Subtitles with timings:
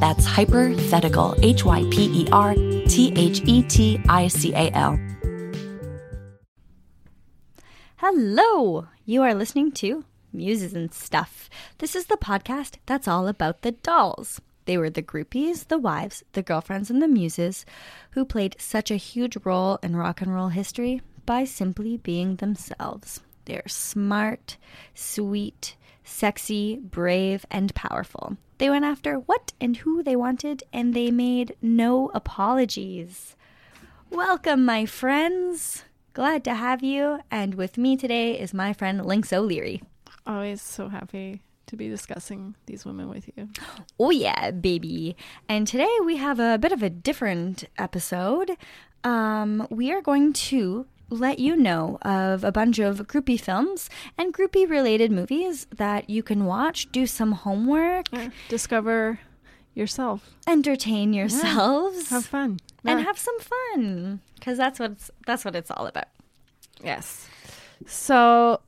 [0.00, 4.98] That's Hypothetical, H Y P E R T H E T I C A L.
[7.96, 8.88] Hello!
[9.04, 11.48] You are listening to Muses and Stuff.
[11.78, 14.40] This is the podcast that's all about the dolls.
[14.66, 17.64] They were the groupies, the wives, the girlfriends, and the muses
[18.12, 23.20] who played such a huge role in rock and roll history by simply being themselves.
[23.44, 24.56] They're smart,
[24.94, 28.36] sweet, sexy, brave, and powerful.
[28.58, 33.36] They went after what and who they wanted, and they made no apologies.
[34.10, 35.84] Welcome, my friends.
[36.12, 37.18] Glad to have you.
[37.30, 39.82] And with me today is my friend Lynx O'Leary.
[40.26, 43.48] Always so happy to be discussing these women with you.
[43.98, 45.16] Oh, yeah, baby.
[45.48, 48.56] And today we have a bit of a different episode.
[49.02, 54.32] Um, we are going to let you know of a bunch of groupie films and
[54.32, 58.30] groupie related movies that you can watch, do some homework, yeah.
[58.48, 59.20] discover
[59.74, 62.16] yourself, entertain yourselves, yeah.
[62.16, 62.92] have fun, yeah.
[62.92, 66.08] and have some fun because that's what it's, that's what it's all about.
[66.82, 67.28] Yes.
[67.86, 68.60] So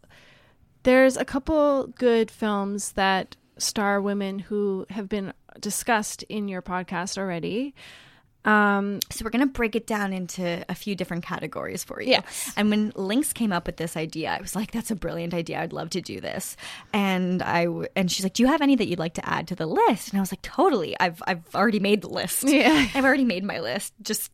[0.82, 7.18] there's a couple good films that star women who have been discussed in your podcast
[7.18, 7.74] already.
[8.46, 12.10] Um, so we're gonna break it down into a few different categories for you.
[12.10, 12.52] Yes.
[12.56, 15.60] And when Lynx came up with this idea, I was like, "That's a brilliant idea.
[15.60, 16.56] I'd love to do this."
[16.92, 19.48] And I w- and she's like, "Do you have any that you'd like to add
[19.48, 20.96] to the list?" And I was like, "Totally.
[20.98, 22.44] I've I've already made the list.
[22.56, 22.86] Yeah.
[22.94, 23.92] I've already made my list.
[24.02, 24.30] Just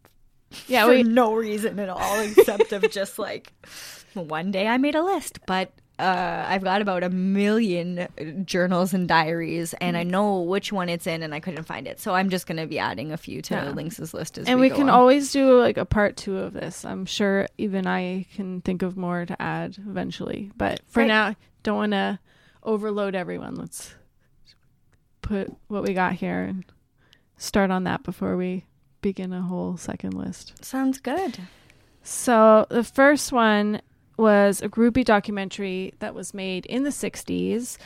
[0.68, 3.52] yeah, for we, no reason at all, except of just like
[4.14, 9.06] one day I made a list, but uh, I've got about a million journals and
[9.06, 12.00] diaries, and I know which one it's in, and I couldn't find it.
[12.00, 13.70] So I'm just going to be adding a few to yeah.
[13.70, 14.90] Lynx's list as and we, we can on.
[14.90, 16.84] always do like a part two of this.
[16.84, 21.06] I'm sure even I can think of more to add eventually, but for right.
[21.06, 22.18] now, don't want to
[22.62, 23.56] overload everyone.
[23.56, 23.94] Let's
[25.20, 26.64] put what we got here and
[27.36, 28.64] start on that before we
[29.02, 30.64] begin a whole second list.
[30.64, 31.38] Sounds good.
[32.02, 33.80] So the first one
[34.22, 37.76] was a groupie documentary that was made in the 60s.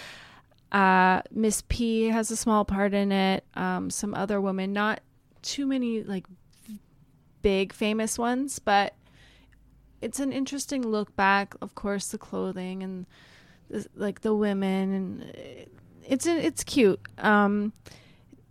[0.70, 3.42] Uh, Miss P has a small part in it.
[3.54, 5.00] Um, some other women, not
[5.40, 6.26] too many like
[7.40, 8.94] big famous ones, but
[10.02, 11.54] it's an interesting look back.
[11.62, 13.06] Of course, the clothing and
[13.70, 15.66] the, like the women, and
[16.06, 17.00] it's it's cute.
[17.16, 17.72] Um,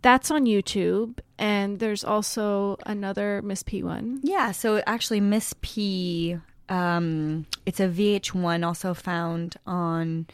[0.02, 4.18] that's on YouTube, and there's also another Miss P one.
[4.24, 10.26] Yeah, so actually, Miss P um, it's a VH1 also found on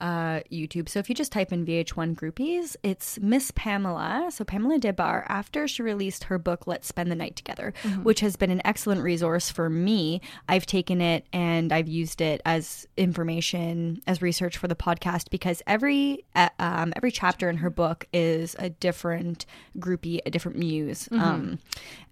[0.00, 0.88] uh, YouTube.
[0.88, 4.30] So if you just type in VH1 groupies, it's Miss Pamela.
[4.30, 8.20] So Pamela Des Barres, after she released her book, Let's Spend the Night Together, which
[8.20, 10.20] has been an excellent resource for me.
[10.48, 15.62] I've taken it and I've used it as information, as research for the podcast because
[15.66, 19.44] every uh, um, every chapter in her book is a different
[19.78, 21.58] groupie, a different muse, um,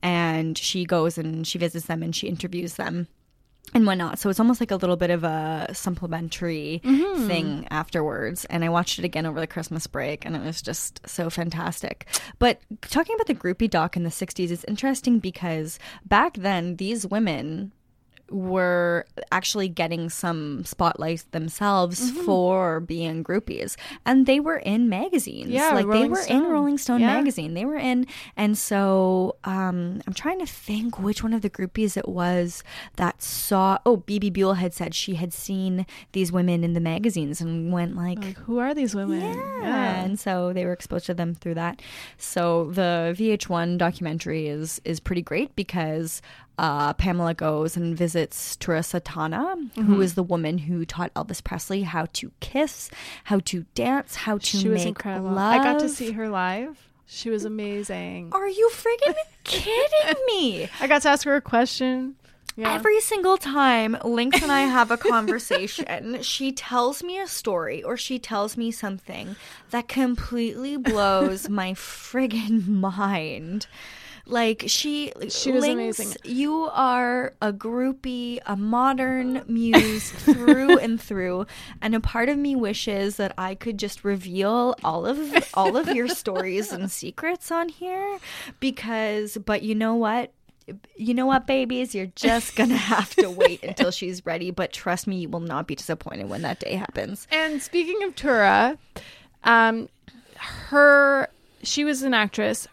[0.02, 3.08] and she goes and she visits them and she interviews them
[3.74, 4.18] and whatnot.
[4.18, 7.26] So it's almost like a little bit of a supplementary mm-hmm.
[7.26, 8.44] thing afterwards.
[8.46, 12.06] And I watched it again over the Christmas break, and it was just so fantastic.
[12.38, 17.06] But talking about the groupie doc in the 60s, it's interesting because back then, these
[17.06, 17.72] women
[18.30, 25.70] were actually getting some spotlight themselves for being groupies and they were in magazines Yeah,
[25.72, 27.14] like Rolling they were in rolling stone Yeah.
[27.14, 31.50] magazine they were in and so um i'm trying to think which one of the
[31.50, 32.62] groupies it was
[32.96, 37.40] that saw oh Bebe Buell had said she had seen these women in the magazines
[37.40, 39.22] and went like Like, who are these women?
[39.62, 40.02] yeah.
[40.04, 41.80] And so they were exposed to them through that.
[42.16, 46.20] So the VH1 documentary is is pretty great because
[46.58, 49.82] uh, Pamela goes and visits Tura Satana, Mm-hmm.
[49.82, 52.90] who is the woman who taught Elvis Presley how to kiss,
[53.24, 55.36] how to dance, how to She make love.
[55.38, 56.88] I got to see her live.
[57.06, 58.30] She was amazing.
[58.32, 59.14] Are you friggin'
[59.44, 60.68] kidding me?
[60.80, 62.16] I got to ask her a question.
[62.56, 62.74] Yeah.
[62.74, 67.96] Every single time Lynx and I have a conversation, she tells me a story or
[67.96, 69.36] she tells me something
[69.70, 73.68] that completely blows my friggin' mind.
[74.28, 76.14] Like she, She was amazing.
[76.22, 81.46] You are a groupie, a modern muse through and through,
[81.80, 85.88] and a part of me wishes that I could just reveal all of all of
[85.88, 88.18] your stories and secrets on here.
[88.60, 90.32] Because, but you know what?
[90.96, 91.94] you know what, babies?
[91.94, 94.50] You're just gonna have to wait until she's ready.
[94.50, 97.26] But trust me, you will not be disappointed when that day happens.
[97.30, 98.78] And speaking of Tura,
[99.44, 99.88] um,
[100.36, 101.28] her
[101.62, 102.68] she was an actress.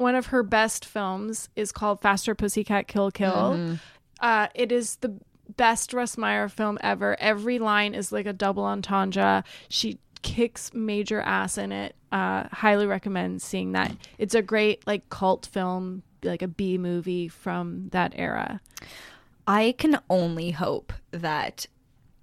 [0.00, 3.76] One of her best films is called Faster Pussycat Kill Kill.
[4.18, 5.14] Uh, it is the
[5.58, 7.20] best Russ Meyer film ever.
[7.20, 9.44] Every line is like a double entendre.
[9.68, 11.96] She kicks major ass in it.
[12.10, 13.94] Uh, highly recommend seeing that.
[14.16, 18.62] It's a great like cult film, like a B movie from that era.
[19.46, 21.66] I can only hope that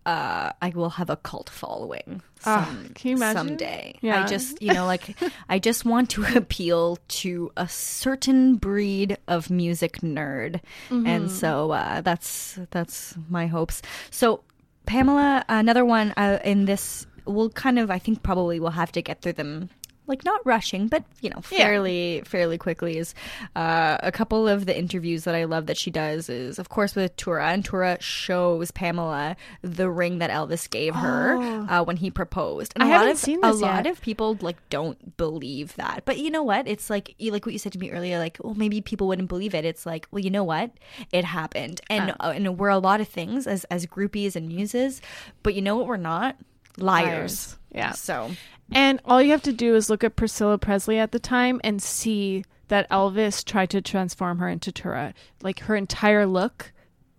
[0.07, 3.37] uh, I will have a cult following some, Ah, imagine?
[3.37, 3.99] someday.
[4.01, 4.23] Yeah.
[4.23, 5.15] I just, you know, like
[5.49, 11.05] I just want to appeal to a certain breed of music nerd, Mm-hmm.
[11.07, 13.81] and so uh, that's that's my hopes.
[14.09, 14.41] So
[14.85, 19.01] Pamela, another one uh, in this, we'll kind of, I think, probably we'll have to
[19.01, 19.69] get through them.
[20.07, 21.57] Like not rushing, but you know, Yeah.
[21.59, 22.97] fairly fairly quickly.
[22.97, 23.13] Is
[23.55, 26.95] uh, a couple of the interviews that I love that she does is, of course,
[26.95, 31.37] with Tura, and Tura shows Pamela the ring that Elvis gave her
[31.69, 32.71] uh, when he proposed.
[32.75, 32.87] And Oh.
[32.87, 36.17] I a haven't of seen a this lot of people like don't believe that, but
[36.17, 36.67] you know what?
[36.67, 38.17] It's like you like what you said to me earlier.
[38.17, 39.65] Like, well, maybe people wouldn't believe it.
[39.65, 40.71] It's like, well, you know what?
[41.11, 45.01] It happened, and uh, and we're a lot of things as as groupies and muses,
[45.43, 45.87] but you know what?
[45.87, 46.37] We're not
[46.77, 47.07] liars.
[47.07, 47.56] Liars.
[47.71, 47.91] Yeah.
[47.91, 48.31] So
[48.71, 51.81] And all you have to do is look at Priscilla Presley at the time and
[51.81, 55.13] see that Elvis tried to transform her into Tura.
[55.41, 56.71] Like her entire look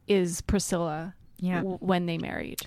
[0.06, 1.58] is Priscilla Yeah.
[1.58, 2.60] w- when they married.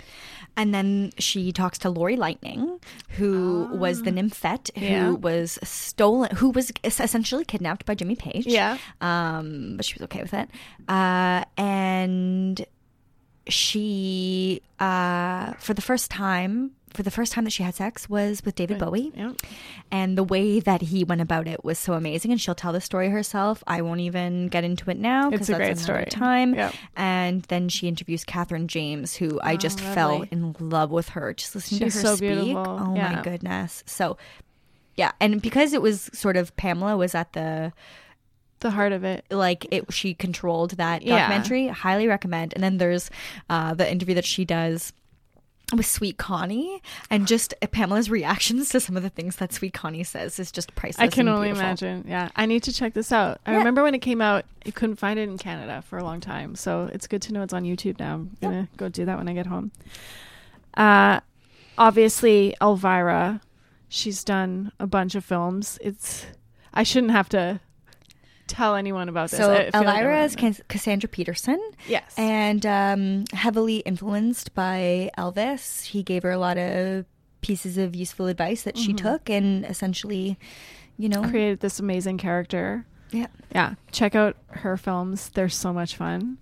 [0.56, 2.78] And then she talks to Lori Lightning,
[3.10, 5.10] who was the nymphette who Yeah.
[5.10, 8.46] was stolen, who was essentially kidnapped by Jimmy Page.
[8.46, 8.76] Yeah.
[9.00, 10.48] Um, but she was okay with it.
[10.88, 12.66] Uh, and
[13.48, 18.42] she, uh, for the first time, for the first time that she had sex was
[18.44, 19.12] with David Bowie.
[19.16, 19.32] Yeah.
[19.90, 22.30] And the way that he went about it was so amazing.
[22.32, 23.62] And she'll tell the story herself.
[23.66, 26.04] I won't even get into it now because It's a that's great story.
[26.06, 26.54] time.
[26.54, 26.72] Yeah.
[26.96, 31.32] And then she interviews Catherine James, who I just Oh, fell in love with her.
[31.34, 32.30] Just listening She's to her so speak.
[32.30, 32.66] beautiful.
[32.66, 33.82] Oh my goodness.
[33.86, 34.16] So
[34.96, 37.72] yeah, and because it was sort of Pamela was at the
[38.60, 39.24] The heart of it.
[39.30, 41.18] like it she controlled that Yeah.
[41.20, 41.68] documentary.
[41.68, 42.52] Highly recommend.
[42.54, 43.10] And then there's
[43.48, 44.92] uh the interview that she does
[45.76, 50.04] with Sweet Connie and just Pamela's reactions to some of the things that Sweet Connie
[50.04, 51.02] says is just priceless.
[51.04, 51.66] I can only beautiful.
[51.66, 52.04] imagine.
[52.08, 52.28] Yeah.
[52.36, 53.40] I need to check this out.
[53.46, 53.58] I Yeah.
[53.58, 56.54] remember when it came out, you couldn't find it in Canada for a long time.
[56.54, 58.14] So it's good to know it's on YouTube now.
[58.14, 59.72] I'm going to go do that when I get home.
[60.74, 61.20] Uh,
[61.78, 63.40] obviously, Elvira,
[63.88, 65.78] she's done a bunch of films.
[65.82, 66.26] It's,
[66.72, 67.60] I shouldn't have to
[68.52, 69.40] tell anyone about this.
[69.40, 71.60] So feel like is Cas- Cassandra Peterson.
[71.88, 72.14] Yes.
[72.18, 75.86] and um, heavily influenced by Elvis.
[75.86, 77.06] He gave her a lot of
[77.40, 78.84] pieces of useful advice that Mm-hmm.
[78.84, 80.38] she took, and essentially,
[80.96, 82.84] you know, created this amazing character.
[83.10, 83.26] yeah.
[83.54, 86.38] yeah check out her films they're so much fun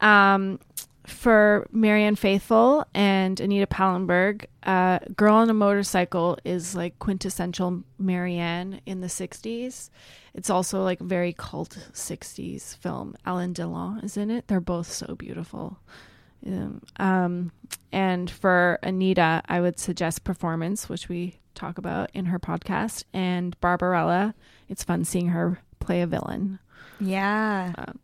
[0.00, 0.58] um
[1.06, 8.80] for Marianne Faithfull and Anita Pallenberg, uh, Girl on a Motorcycle is like quintessential Marianne
[8.86, 9.90] in the 60s.
[10.34, 13.16] It's also like very cult 60s film.
[13.24, 14.48] Alain Delon is in it.
[14.48, 15.78] They're both so beautiful.
[16.46, 17.52] Um, um,
[17.92, 23.58] and for Anita, I would suggest Performance, which we talk about in her podcast, and
[23.60, 24.34] Barbarella.
[24.68, 26.58] It's fun seeing her play a villain.
[27.00, 27.72] Yeah.
[27.76, 27.98] Um,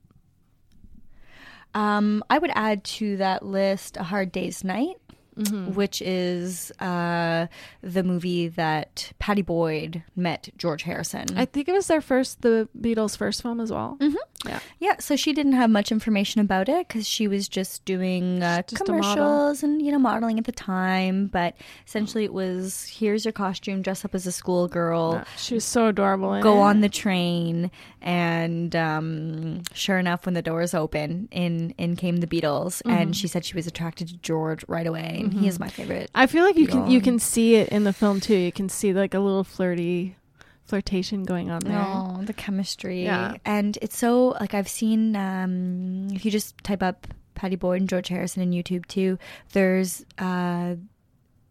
[1.75, 4.97] Um, I would add to that list A Hard Day's Night,
[5.35, 5.73] Mm-hmm.
[5.73, 7.47] which is uh,
[7.81, 11.25] the movie that Pattie Boyd met George Harrison.
[11.39, 13.97] I think it was their first, the Beatles' first film as well.
[13.99, 14.15] Mm-hmm.
[14.47, 14.59] Yeah.
[14.81, 18.63] yeah, so she didn't have much information about it because she was just doing uh,
[18.67, 21.27] Just commercials and you know modeling at the time.
[21.29, 21.55] But
[21.87, 25.15] essentially, it was here's your costume, dress up as a schoolgirl.
[25.15, 26.41] Yeah, She was so adorable.
[26.41, 26.63] go it.
[26.63, 27.71] on the train
[28.01, 32.91] and um, sure enough when the doors open in in came the beatles Mm-hmm.
[32.91, 36.11] and she said she was attracted to george right away and he is my favorite
[36.15, 38.35] I feel like you can you can see it in the film too.
[38.37, 40.17] You can see like a little flirty
[40.67, 41.79] flirtation going on there.
[41.79, 43.05] Oh, the chemistry.
[43.05, 43.35] Yeah.
[43.45, 47.89] And it's so like I've seen um if you just type up Pattie Boyd and
[47.89, 49.19] George Harrison in YouTube too,
[49.53, 50.77] there's uh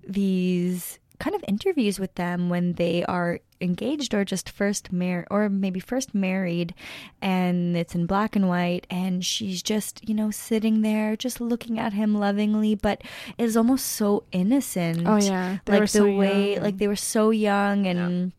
[0.08, 5.48] these kind of interviews with them when they are engaged or just first married or
[5.50, 6.74] maybe first married
[7.22, 11.77] and it's in black and white and she's just you know sitting there just looking
[11.77, 13.03] at him lovingly but
[13.38, 16.63] it is almost so innocent Oh yeah, They like the so way young.
[16.63, 18.32] like they were so young and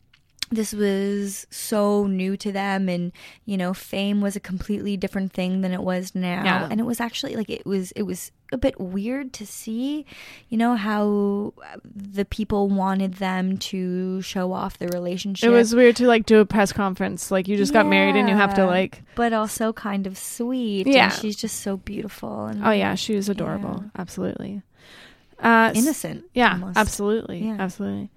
[0.53, 3.11] this was so new to them and
[3.45, 6.67] you know fame was a completely different thing than it was now Yeah.
[6.69, 10.05] and it was actually like it was it was a bit weird to see
[10.49, 15.95] you know how the people wanted them to show off their relationship it was weird
[15.95, 17.31] to like do a press conference.
[17.31, 19.01] Like you just got married and you have to like.
[19.15, 21.05] but also kind of sweet Yeah.
[21.05, 23.83] and she's just so beautiful and Oh yeah, she was adorable.
[23.97, 24.61] Absolutely.
[25.39, 26.77] Uh, innocent Yeah, almost.
[26.77, 27.57] absolutely, Yeah.
[27.59, 28.09] absolutely.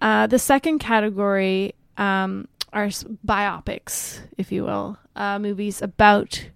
[0.00, 2.86] Uh, the second category um, are
[3.26, 6.48] biopics, if you will, uh, movies about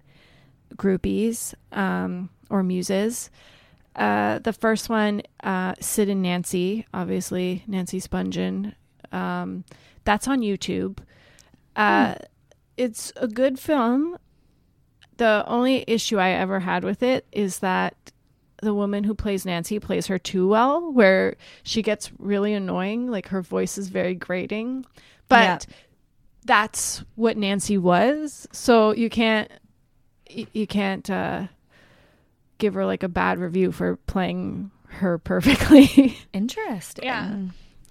[0.75, 3.29] groupies um, or muses.
[3.95, 8.73] Uh, the first one, uh, Sid and Nancy, obviously Nancy Spungen.
[9.11, 9.63] Um,
[10.03, 10.99] that's on YouTube.
[11.75, 12.15] Uh,
[12.77, 14.17] It's a good film.
[15.15, 17.95] The only issue I ever had with it is that
[18.65, 23.09] the woman who plays Nancy plays her too well, where she gets really annoying.
[23.09, 24.85] Like her voice is very grating,
[25.29, 25.75] but Yeah.
[26.45, 28.47] that's what Nancy was.
[28.51, 29.49] So you can't
[30.29, 31.47] you can't uh,
[32.57, 36.17] give her like a bad review for playing her perfectly.
[36.33, 37.35] interesting Yeah.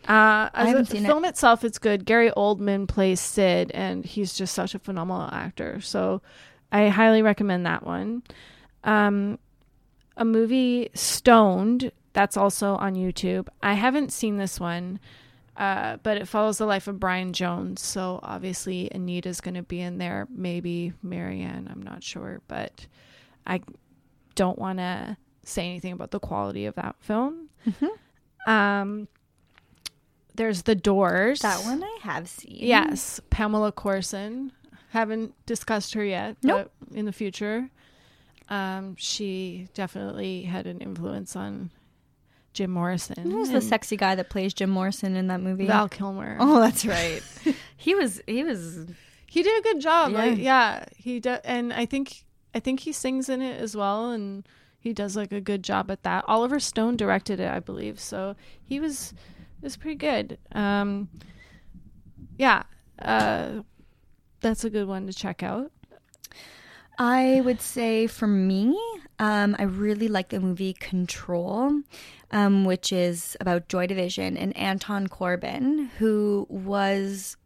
[0.07, 1.09] Uh, as haven't a seen it.
[1.09, 2.05] film itself, it's good.
[2.05, 5.81] Gary Oldman plays Sid, and he's just such a phenomenal actor.
[5.81, 6.21] So
[6.71, 8.23] I highly recommend that one.
[8.83, 9.39] Um,
[10.17, 13.49] a movie Stoned that's also on YouTube.
[13.63, 15.01] I haven't seen this one,
[15.57, 17.83] uh, but it follows the life of Brian Jones.
[17.83, 20.29] So obviously Anita's going to be in there.
[20.31, 21.69] Maybe Marianne.
[21.71, 22.87] I'm not sure, but
[23.47, 23.63] I
[24.37, 27.49] don't want to say anything about the quality of that film.
[28.47, 29.09] Um,
[30.37, 31.41] there's The Doors.
[31.41, 34.53] that one i have seen Yes, Pamela Courson.
[34.91, 36.71] Haven't discussed her yet, Nope.
[36.89, 37.71] but in the future,
[38.49, 41.71] um, she definitely had an influence on
[42.53, 43.31] Jim Morrison.
[43.31, 45.67] Who was the sexy guy that plays Jim Morrison in that movie?
[45.67, 46.37] Val Kilmer.
[46.41, 47.23] Oh, that's right.
[47.77, 48.21] he was.
[48.27, 48.87] He was.
[49.27, 50.13] He did a good job.
[50.13, 50.19] Yeah.
[50.19, 52.25] Like, yeah, he does, and I think
[52.55, 54.47] I think he sings in it as well, and
[54.79, 56.25] he does like a good job at that.
[56.29, 59.13] Oliver Stone directed it, I believe, so he was
[59.61, 60.39] was pretty good.
[60.53, 61.09] Um,
[62.39, 62.63] yeah,
[63.01, 63.63] uh,
[64.41, 65.73] that's a good one to check out.
[66.99, 68.79] I would say for me,
[69.19, 71.81] um, I really like the movie Control,
[72.31, 77.37] um, which is about Joy Division and Anton Corbijn, who was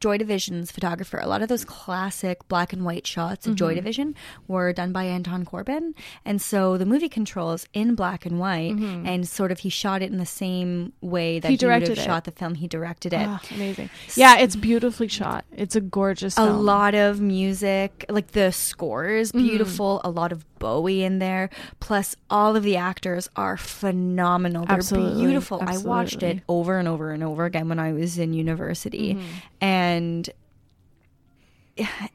[0.00, 1.18] Joy Division's photographer.
[1.18, 4.14] A lot of those classic black and white shots of Joy Division
[4.48, 5.94] were done by Anton Corbijn.
[6.24, 10.10] And so the movie controls in black and white, and sort of he shot it
[10.12, 12.04] in the same way that He he, would directed have it.
[12.04, 12.54] shot the film.
[12.54, 13.26] He directed it.
[13.26, 13.90] Ah, amazing.
[14.14, 15.44] Yeah, it's beautifully shot.
[15.52, 19.46] It's a gorgeous a lot of music like the score is Mm-hmm.
[19.48, 21.50] beautiful a lot of bowie in there.
[21.80, 24.66] Plus all of the actors are phenomenal.
[24.66, 25.62] They're Absolutely, beautiful.
[25.64, 29.14] I watched it over and over and over again when i was in university.
[29.14, 29.24] Mm-hmm.
[29.60, 30.30] and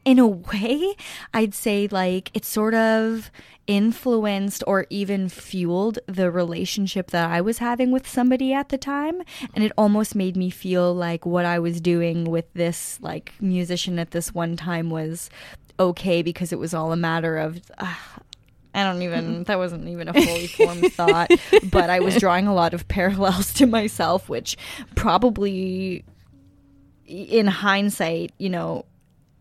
[0.04, 0.96] in a way
[1.34, 3.30] i'd say like it sort of
[3.68, 9.22] influenced or even fueled the relationship that i was having with somebody at the time.
[9.54, 14.00] And it almost made me feel like what i was doing with this like musician
[14.00, 15.30] at this one time was
[15.78, 17.94] okay because it was all a matter of uh,
[18.74, 21.30] I don't even, that wasn't even a fully formed thought,
[21.70, 24.56] but I was drawing a lot of parallels to myself, which
[24.94, 26.04] probably
[27.06, 28.84] in hindsight, you know,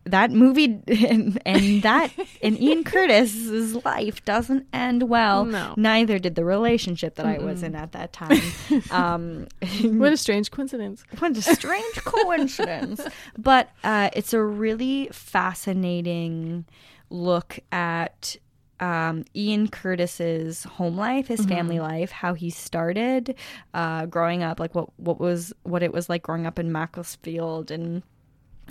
[0.04, 2.12] that movie and, and that
[2.42, 5.46] and Ian Curtis's life doesn't end well.
[5.46, 5.76] No.
[5.78, 8.42] Neither did the relationship that I was in at that time.
[8.90, 9.48] Um,
[9.84, 11.04] What a strange coincidence.
[11.20, 13.00] what a strange coincidence.
[13.38, 16.66] But uh, it's a really fascinating
[17.12, 18.38] look at
[18.82, 23.36] um, Ian Curtis's home life, his family life, how he started
[23.74, 27.70] uh, growing up, like what what was what it was like growing up in Macclesfield
[27.72, 28.02] and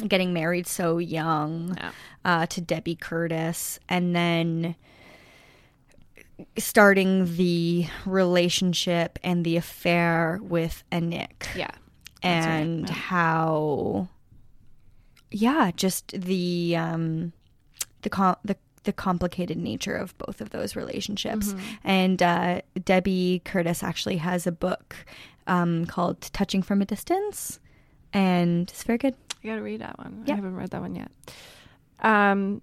[0.08, 1.90] getting married so young Yeah.
[2.24, 4.74] uh, to Debbie Curtis, and then
[6.58, 11.70] starting the relationship and the affair with Annik Yeah.
[12.22, 14.08] and how
[15.30, 17.32] yeah just the um
[18.02, 23.82] the com- the the complicated nature of both of those relationships and uh debbie curtis
[23.82, 24.96] actually has a book
[25.46, 27.60] um called touching from a distance
[28.12, 30.24] and it's very good I gotta read that one.
[30.26, 30.34] Yeah.
[30.34, 31.10] I haven't read that one yet.
[32.00, 32.60] Um,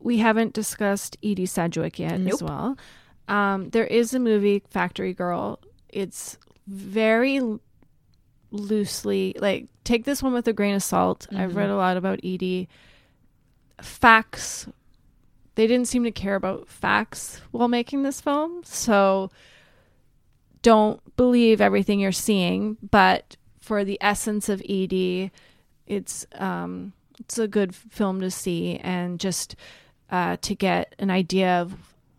[0.00, 2.32] we haven't discussed Edie Sedgwick yet Nope.
[2.34, 2.76] as well.
[3.28, 5.58] Um, there is a movie, Factory Girl.
[5.90, 7.40] It's very
[8.50, 11.26] loosely like take this one with a grain of salt.
[11.34, 12.68] I've read a lot about Edie.
[13.80, 14.66] Facts.
[15.54, 19.30] They didn't seem to care about facts while making this film, so
[20.62, 22.78] don't believe everything you're seeing.
[22.90, 25.30] But for the essence of Edie,
[25.86, 29.56] it's um, it's a good film to see and just
[30.10, 31.74] uh, to get an idea of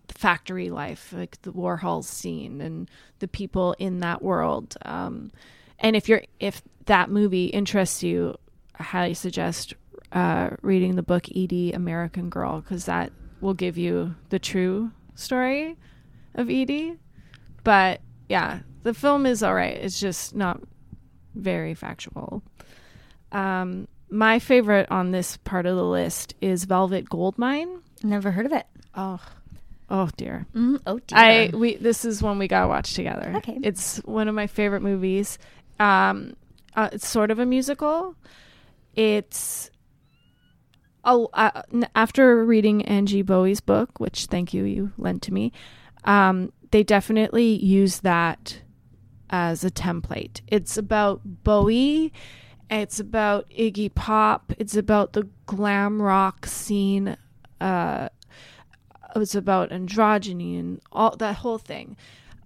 [0.10, 4.76] factory life, like the Warhol scene and the people in that world.
[4.86, 5.32] Um,
[5.80, 8.38] and if you're if that movie interests you,
[8.80, 9.74] I highly suggest
[10.12, 13.12] uh, reading the book Edie, American Girl, because that
[13.44, 15.78] will give you the true story
[16.34, 16.98] of Edie.
[17.64, 19.76] But yeah, the film is all right.
[19.78, 20.62] It's just not
[21.36, 22.42] very factual.
[23.32, 27.82] Um, my favorite on this part of the list is Velvet Goldmine.
[28.04, 29.20] never heard of it Oh,
[29.90, 30.46] oh dear.
[30.56, 33.34] mm, oh dear I we this is one we gotta watch together.
[33.38, 33.58] Okay.
[33.64, 35.38] it's one of my favorite movies.
[35.80, 36.36] Um,
[36.76, 38.16] uh, it's sort of a musical.
[38.96, 39.72] It's
[41.04, 41.62] uh,
[41.96, 45.52] after reading Angie Bowie's book, which thank you, you lent to me.
[46.06, 48.62] Um, they definitely use that
[49.30, 50.42] as a template.
[50.48, 52.14] It's about Bowie.
[52.70, 54.54] It's about Iggy Pop.
[54.58, 57.18] It's about the glam rock scene.
[57.60, 58.10] Uh,
[59.16, 61.98] it was about androgyny and all that whole thing.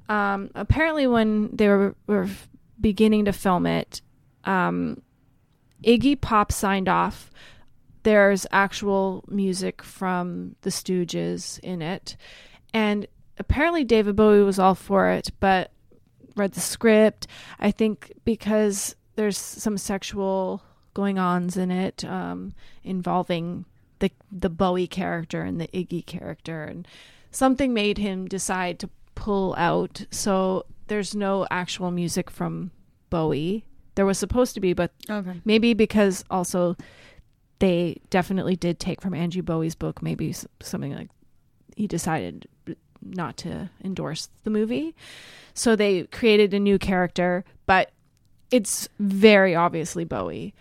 [0.09, 2.27] Um, apparently, when they were, were
[2.79, 4.01] beginning to film it,
[4.43, 5.01] um,
[5.83, 7.31] Iggy Pop signed off.
[8.07, 12.15] There's actual music from the Stooges in it,
[12.73, 13.05] and
[13.37, 15.71] apparently David Bowie was all for it, but
[16.37, 17.27] read the script.
[17.59, 20.61] I think because there's some sexual
[20.93, 23.65] going ons in it um, involving
[23.99, 26.87] the the Bowie character and the Iggy character, and
[27.31, 30.05] something made him decide to pull out.
[30.11, 32.71] So there's no actual music from
[33.09, 33.65] Bowie.
[33.95, 36.77] There was supposed to be, but okay maybe because also
[37.59, 40.01] they definitely did take from Angie Bowie's book.
[40.01, 41.09] Maybe something like
[41.75, 42.47] he decided
[43.01, 44.95] not to endorse the movie,
[45.53, 47.91] so they created a new character, but
[48.51, 50.53] it's very obviously Bowie.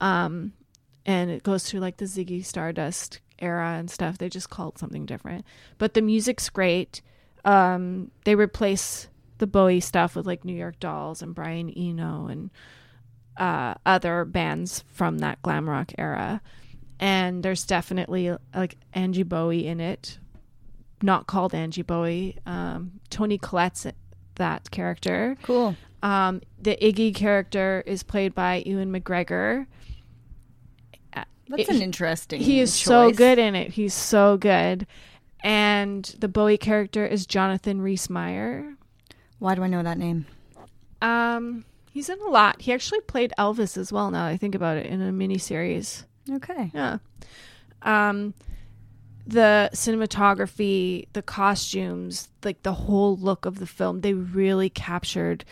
[0.00, 0.52] Um,
[1.06, 4.18] and it goes through like the Ziggy Stardust era and stuff.
[4.18, 5.44] They just call it something different,
[5.78, 7.02] but the music's great.
[7.44, 9.08] Um, they replace
[9.38, 12.50] the Bowie stuff with like New York Dolls and Brian Eno and
[13.38, 16.40] uh, other bands from that glam rock era.
[17.00, 20.18] And there's definitely like Angie Bowie in it,
[21.00, 22.36] not called Angie Bowie.
[22.44, 23.86] Um, Toni Collette's
[24.34, 25.36] that character.
[25.42, 29.66] cool Um, the Iggy character is played by Ewan McGregor.
[31.14, 33.70] that's It- an interesting He is so good in it.
[33.72, 34.86] He's so good.
[35.42, 38.74] And the Bowie character is Jonathan Rhys Meyer.
[39.38, 40.26] why do i know that name
[41.00, 42.60] Um, he's in a lot.
[42.62, 44.10] He actually played Elvis as well.
[44.10, 46.04] Now that I think about it, in a miniseries.
[46.30, 46.98] okay Yeah.
[47.82, 48.34] Um,
[49.26, 55.44] the cinematography, the costumes, like the whole look of the film, they really captured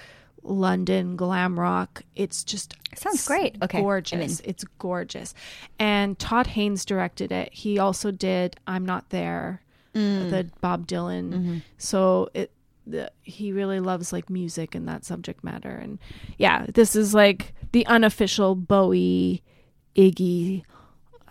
[0.42, 2.02] London glam rock.
[2.14, 3.56] It's just Sounds great.
[3.62, 4.40] Okay, gorgeous.
[4.40, 5.34] It's gorgeous.
[5.78, 7.52] And Todd Haynes directed it.
[7.52, 9.60] He also did "I'm Not There,"
[9.94, 10.30] Mm.
[10.30, 11.30] the Bob Dylan.
[11.32, 11.56] Mm-hmm.
[11.78, 12.50] So it.
[12.86, 15.98] The, he really loves like music and that subject matter and
[16.38, 19.42] yeah this is like the unofficial bowie
[19.96, 20.62] iggy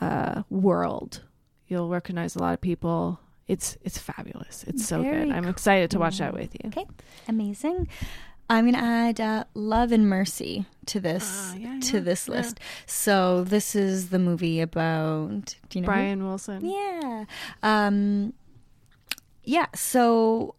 [0.02, 1.22] uh, world.
[1.68, 4.63] You'll recognize a lot of people it's it's fabulous.
[4.68, 5.34] It's so Very good.
[5.36, 6.70] I'm excited to watch that with you.
[6.70, 6.86] Okay,
[7.28, 7.88] amazing.
[8.50, 12.34] I'm gonna add uh, Love and Mercy to this Ah, yeah, to yeah, this yeah.
[12.36, 12.60] list.
[12.86, 15.56] So this is the movie about.
[15.70, 15.86] Do you know?
[15.88, 16.65] who- Brian Wilson.
[16.65, 17.26] Yeah.
[17.63, 18.34] Um.
[19.44, 19.68] Yeah.
[19.76, 20.56] So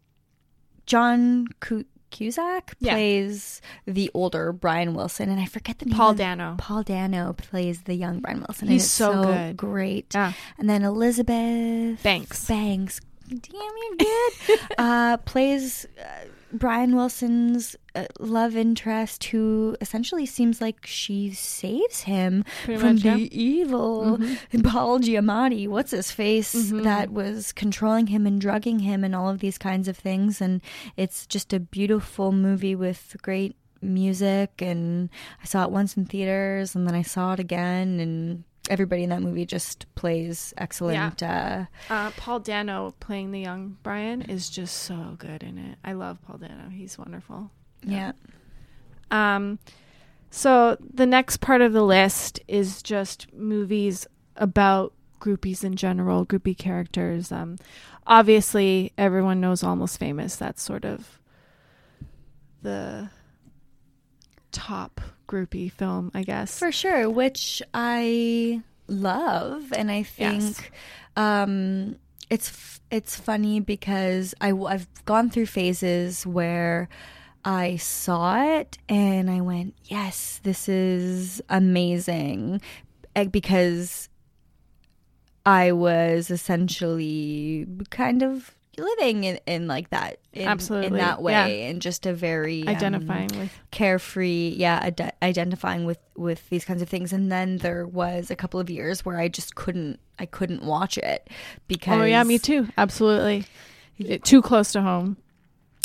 [0.86, 2.92] John Cu- Cusack Yeah.
[2.94, 5.96] plays the older Brian Wilson, and I forget the name.
[5.96, 6.54] Paul Dano.
[6.58, 8.68] Paul Dano plays the young Brian Wilson.
[8.68, 9.56] and He's it's so good.
[9.56, 10.14] great.
[10.14, 10.32] Yeah.
[10.58, 12.46] And then Elizabeth Banks.
[12.46, 13.00] Banks.
[13.28, 14.60] Damn, you're good.
[14.78, 17.74] uh, plays uh, Brian Wilson's
[18.18, 23.14] love interest, who essentially seems like she saves him Pretty from much, the yeah.
[23.14, 23.28] Mm-hmm.
[23.30, 24.18] evil
[24.64, 25.68] Paul Giamatti.
[25.68, 29.88] What's his face that was controlling him and drugging him and all of these kinds
[29.88, 30.40] of things.
[30.40, 30.60] And
[30.96, 34.60] it's just a beautiful movie with great music.
[34.60, 35.10] And
[35.42, 38.44] I saw it once in theaters, and then I saw it again, and.
[38.68, 41.22] Everybody in that movie just plays excellent.
[41.22, 45.78] Uh, Uh, Paul Dano playing the young Brian is just so good in it.
[45.84, 46.68] I love Paul Dano.
[46.68, 47.52] He's wonderful.
[47.82, 48.12] Yeah.
[49.10, 49.58] Um,
[50.30, 56.56] so the next part of the list is just movies about groupies in general, groupie
[56.58, 57.30] characters.
[57.32, 57.56] Um,
[58.06, 60.36] obviously, everyone knows Almost Famous.
[60.36, 61.20] That's sort of
[62.62, 63.08] the
[64.52, 66.58] top groupie film, I guess.
[66.58, 70.60] For sure, which I love, and I think Yes.
[71.16, 71.96] um,
[72.30, 76.88] it's f- it's funny because I have gone through phases where
[77.46, 82.60] I saw it and I went, "Yes, this is amazing,"
[83.14, 84.08] eh, because
[85.46, 90.46] I was essentially kind of living in, in like that in,
[90.82, 91.46] in that way yeah.
[91.46, 96.82] in just a very um, Identifying with carefree yeah ide- identifying with with these kinds
[96.82, 100.26] of things and then there was a couple of years where i just couldn't i
[100.26, 101.30] couldn't watch it
[101.68, 102.68] because Oh yeah, me too.
[102.76, 103.44] Absolutely.
[104.22, 105.16] Too close to home.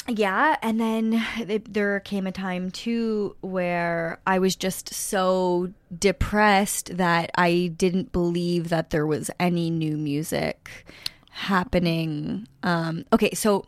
[0.07, 1.23] Yeah and then
[1.69, 8.69] there came a time too where i was just so depressed that i didn't believe
[8.69, 10.85] that there was any new music
[11.29, 12.47] happening.
[12.63, 13.65] Um okay so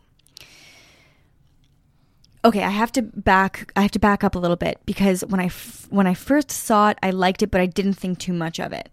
[2.44, 5.40] okay i have to back i have to back up a little bit because when
[5.40, 8.34] i f- when i first saw it i liked it but i didn't think too
[8.34, 8.90] much of it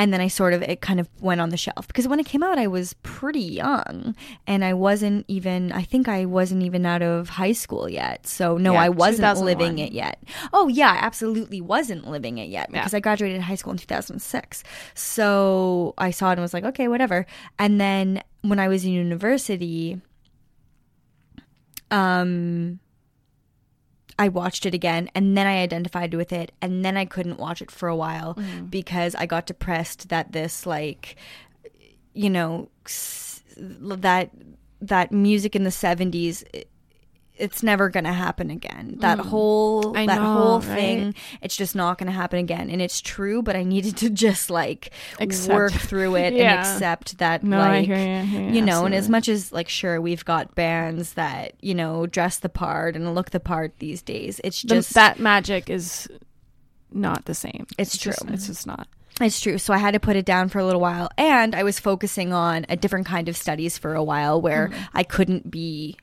[0.00, 1.86] and then i sort of it kind of went on the shelf.
[1.86, 4.14] Because when it came out i was pretty young.
[4.46, 8.26] And i wasn't even i think i wasn't even out of high school yet.
[8.26, 10.16] So no Yeah, i wasn't living it yet.
[10.56, 12.70] Oh yeah i absolutely wasn't living it yet.
[12.72, 12.96] Because Yeah.
[12.96, 17.26] i graduated high school in 2006 so i saw it and was like okay whatever.
[17.58, 20.00] And then when i was in university
[21.90, 22.78] um
[24.20, 27.62] I watched it again and then I identified with it and then I couldn't watch
[27.62, 28.70] it for a while mm.
[28.70, 31.16] because I got depressed that this like
[32.12, 34.30] you know s- that
[34.82, 36.69] that music in the 70s it-
[37.40, 38.96] it's never going to happen again.
[39.00, 40.64] That whole I that know, whole right?
[40.76, 44.10] thing it's just not going to happen again and it's true but I needed to
[44.26, 45.52] just like Accept.
[45.54, 46.50] work through it Yeah.
[46.52, 49.52] and accept that No, I like hear you, you, you know and as much as
[49.52, 53.78] like sure we've got bands that you know dress the part and look the part
[53.78, 56.08] these days it's The- just that magic is
[56.92, 57.66] not the same.
[57.78, 58.32] It's just- true.
[58.34, 58.88] it's just not.
[59.20, 61.62] it's true so i had to put it down for a little while and i
[61.62, 64.84] was focusing on a different kind of studies for a while where Mm-hmm.
[64.98, 65.96] i couldn't be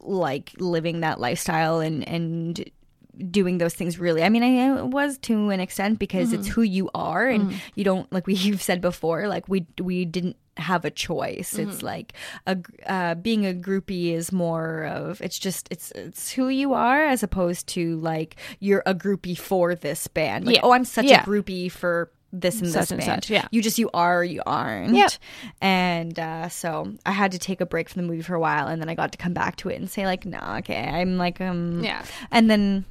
[0.00, 2.70] like living that lifestyle and and
[3.30, 6.52] doing those things really i mean i was to an extent because it's Mm-hmm.
[6.54, 10.84] who you are and you don't like we've said before like we we didn't have
[10.86, 11.70] a choice Mm-hmm.
[11.70, 12.14] it's like
[12.46, 17.04] a uh, being a groupie is more of it's just it's it's who you are
[17.04, 20.62] as opposed to like you're a groupie for this band like Yeah.
[20.64, 21.22] oh i'm such Yeah.
[21.22, 23.46] a groupie for this and Such this and band such, yeah.
[23.50, 25.10] you just you are or you aren't Yep.
[25.60, 28.68] and uh, so i had to take a break from the movie for a while
[28.68, 31.18] and then i got to come back to it and say like no okay i'm
[31.18, 32.02] like um Yeah.
[32.30, 32.84] and then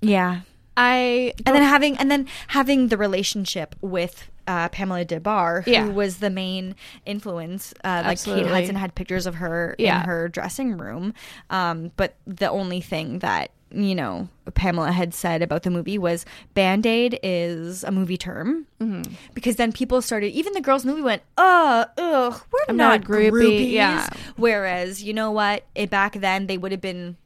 [0.00, 0.40] yeah
[0.76, 5.72] I and then having and then having the relationship with uh, Pamela Des Barres, who
[5.72, 5.88] Yeah.
[5.88, 7.74] was the main influence.
[7.84, 8.46] Uh, like Kate.
[8.46, 10.00] Hudson had pictures of her Yeah.
[10.02, 11.14] in her dressing room,
[11.50, 16.24] um, but the only thing that you know Pamela had said about the movie was
[16.54, 19.12] Band Aid is a movie term Mm-hmm.
[19.34, 22.76] because then people started even the girls in the movie went uh ugh we're I'm
[22.76, 24.08] not, not groupie, groupies yeah.
[24.36, 27.16] whereas you know what it, back then they would have been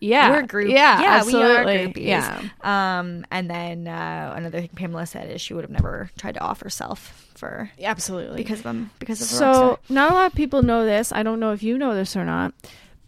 [0.00, 0.68] yeah, we're group.
[0.70, 1.48] Yeah, yeah, absolutely.
[1.48, 2.04] we are groupies.
[2.06, 6.32] Yeah, Um, and then uh, another thing Pamela said is she would have never tried
[6.34, 8.36] to off herself for absolutely.
[8.36, 11.10] because of them because of so not a lot of people know this.
[11.10, 12.52] I don't know if you know this or not,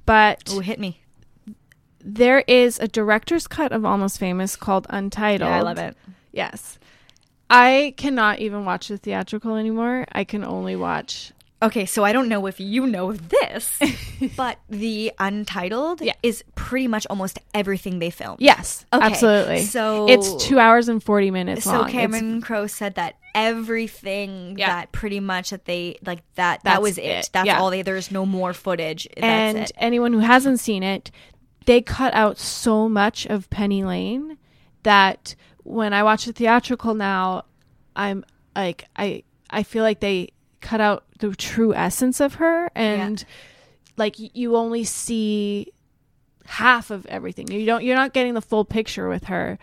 [0.07, 1.01] but oh hit me
[2.09, 5.49] there is a director's cut of Almost Famous called Untitled.
[5.51, 5.97] yeah I love it
[6.33, 6.79] Yes.
[7.51, 10.05] I cannot even watch the theatrical anymore.
[10.13, 11.33] I can only watch.
[11.63, 13.79] Okay, so I don't know if you know this,
[14.37, 16.13] but the Untitled Yeah.
[16.23, 18.41] is pretty much almost everything they filmed.
[18.41, 19.63] Yes, Okay, absolutely.
[19.63, 21.91] so- it's two hours and forty minutes So long.
[21.91, 24.69] Cameron Crowe said that everything Yeah.
[24.69, 27.05] that pretty much that they like that that was it.
[27.05, 27.59] it, That's yeah.
[27.61, 27.83] all they.
[27.83, 29.07] There's no more footage.
[29.17, 29.77] and That's it.
[29.79, 31.11] anyone who hasn't seen it,
[31.67, 34.39] they cut out so much of Penny Lane
[34.85, 37.45] that when I watch the theatrical now,
[37.95, 38.25] I'm
[38.55, 43.25] like I I feel like they cut out the true essence of her and
[43.97, 45.73] like you only see
[46.47, 47.51] half of everything.
[47.51, 49.59] You don't you're not getting the full picture with her.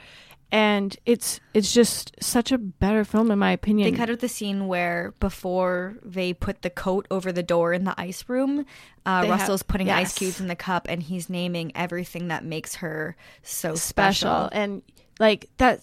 [0.54, 3.90] And it's it's just such a better film in my opinion.
[3.92, 7.86] They cut out the scene where before they put the coat over the door in
[7.86, 8.64] the ice room,
[9.04, 12.46] uh, They have- Russell's putting ice cubes in the cup and he's naming everything that
[12.46, 14.50] makes her so special special.
[14.52, 14.84] and
[15.20, 15.82] like that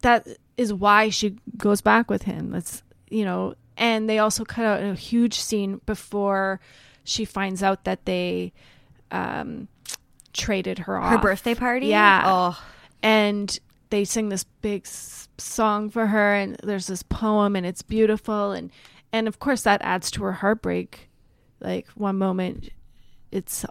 [0.00, 4.64] that is why she goes back with him that's you know and they also cut
[4.64, 6.60] out a huge scene before
[7.04, 8.54] she finds out that they
[9.10, 9.68] um
[10.32, 11.88] traded her off Her birthday party?
[11.88, 12.22] Yeah.
[12.24, 12.64] Oh,
[13.02, 13.58] and
[13.90, 18.52] they sing this big s- song for her and there's this poem and it's beautiful
[18.52, 18.70] and
[19.12, 21.08] and of course that adds to her heartbreak
[21.60, 22.70] like one moment
[23.30, 23.64] it's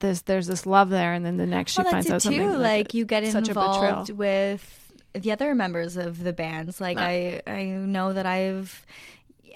[0.00, 2.40] there's there's this love there and then the next she well, finds out it something
[2.40, 2.56] too.
[2.56, 3.74] Like you get such a betrayal.
[3.74, 6.80] involved with the other members of the bands.
[6.80, 8.84] Like I, I know that I've,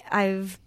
[0.09, 0.57] I've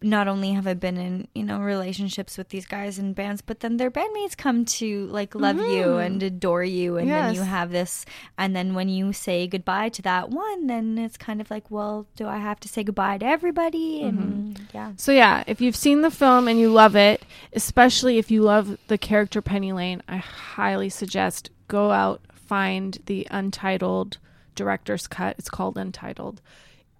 [0.00, 3.60] not only have I been in you know relationships with these guys and bands, but
[3.60, 6.00] then their bandmates come to like love you mm-hmm.
[6.00, 8.04] and adore you, and then you have this,
[8.36, 12.06] and then when you say goodbye to that one, then it's kind of like, well,
[12.16, 14.02] do I have to say goodbye to everybody?
[14.02, 14.64] And mm-hmm.
[14.74, 18.42] yeah, So yeah, if you've seen the film and you love it, especially if you
[18.42, 24.16] love the character Penny Lane, I highly suggest go out find the untitled
[24.54, 25.36] director's cut.
[25.38, 26.40] It's called Untitled.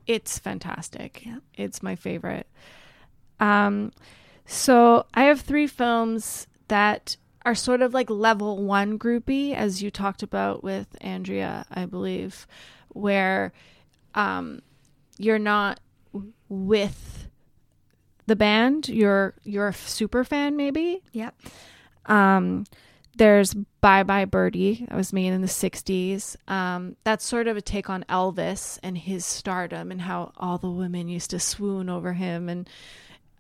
[0.07, 1.25] It's fantastic.
[1.25, 1.39] Yeah.
[1.55, 2.47] It's my favorite.
[3.41, 3.93] Um
[4.47, 9.91] so I have three films that are sort of like level 1 groupie as you
[9.91, 12.47] talked about with Andrea, I believe,
[12.89, 13.53] where
[14.15, 14.61] um
[15.19, 15.81] you're not
[16.49, 17.29] with
[18.27, 18.89] the band.
[18.89, 21.03] You're you're a super fan maybe?
[21.13, 21.35] Yep.
[22.07, 22.65] um
[23.17, 24.87] there's bye bye birdie.
[24.89, 28.97] That was made in the 60s um that's sort of a take on elvis and
[28.97, 32.69] his stardom and how all the women used to swoon over him and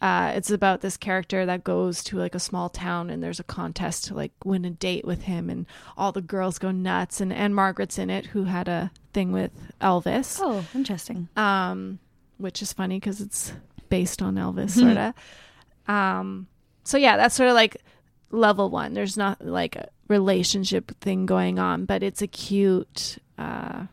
[0.00, 3.44] uh, it's about this character that goes to like a small town and there's a
[3.44, 7.32] contest to like win a date with him and all the girls go nuts and
[7.32, 11.28] Ann-Margret's in it who had a thing with Elvis Oh, interesting.
[11.36, 11.98] um,
[12.36, 13.52] which is funny because it's
[13.88, 15.14] based on Elvis, sort of.
[15.92, 16.46] um,
[16.84, 17.78] so yeah, that's sort of like
[18.30, 18.94] level one.
[18.94, 23.86] There's not like a relationship thing going on, but it's a cute, uh,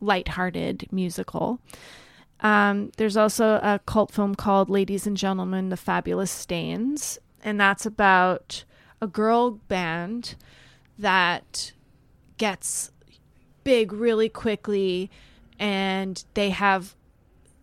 [0.00, 1.60] lighthearted musical.
[2.40, 7.86] Um, there's also a cult film called Ladies and Gentlemen, The Fabulous Stains, and that's
[7.86, 8.64] about
[9.00, 10.34] a girl band
[10.98, 11.72] that
[12.38, 12.90] gets
[13.64, 15.10] big really quickly.
[15.58, 16.94] And they have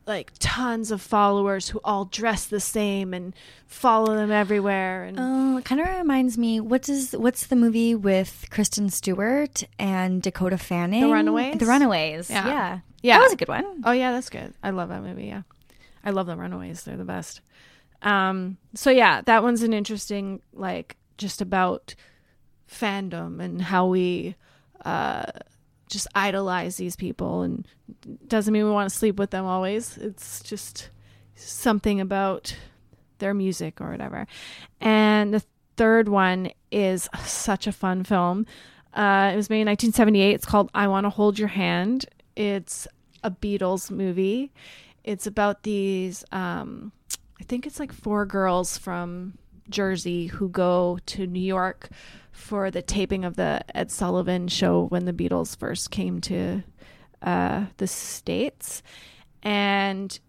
[0.06, 3.34] like tons of followers who all dress the same and
[3.68, 6.60] follow them everywhere and Oh, it kind of reminds me.
[6.60, 11.02] What is what's the movie with Kristen Stewart and Dakota Fanning?
[11.08, 11.58] The Runaways?
[11.58, 12.30] The Runaways.
[12.30, 12.48] Yeah.
[12.48, 13.18] Yeah, Yeah.
[13.18, 13.82] that was a good one.
[13.86, 14.54] Oh yeah, that's good.
[14.62, 15.26] I love that movie.
[15.28, 15.44] Yeah,
[16.04, 16.84] I love the Runaways.
[16.84, 17.40] They're the best.
[18.02, 21.96] Um, so yeah, that one's an interesting like just about
[22.70, 24.36] fandom and how we
[24.84, 25.26] uh
[25.94, 27.68] just idolize these people and
[28.28, 29.98] doesn't mean we want to sleep with them always.
[29.98, 30.90] It's just
[31.36, 32.56] something about
[33.20, 34.28] their music or whatever.
[34.82, 35.44] And the
[35.78, 38.46] third one is such a fun film.
[38.94, 40.34] Uh, it was made in 1978.
[40.34, 42.06] It's called I Want to Hold Your Hand.
[42.36, 42.88] It's
[43.24, 44.52] a Beatles movie.
[45.04, 46.92] It's about these, um,
[47.40, 49.38] I think it's like four girls from
[49.70, 51.90] Jersey who go to New York
[52.34, 56.64] for the taping of the Ed Sullivan show when the Beatles first came to
[57.22, 58.84] uh, the States.
[59.44, 60.20] And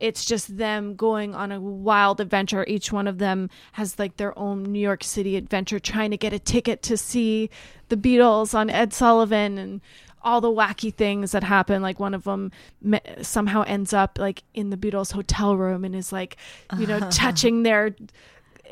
[0.00, 2.64] it's just them going on a wild adventure.
[2.68, 6.32] Each one of them has like their own New York City adventure, trying to get
[6.32, 7.50] a ticket to see
[7.88, 9.80] the Beatles on Ed Sullivan and
[10.22, 11.82] all the wacky things that happen.
[11.82, 15.96] Like one of them me- somehow ends up like in the Beatles hotel room and
[15.96, 16.36] is like,
[16.78, 17.96] you know, touching their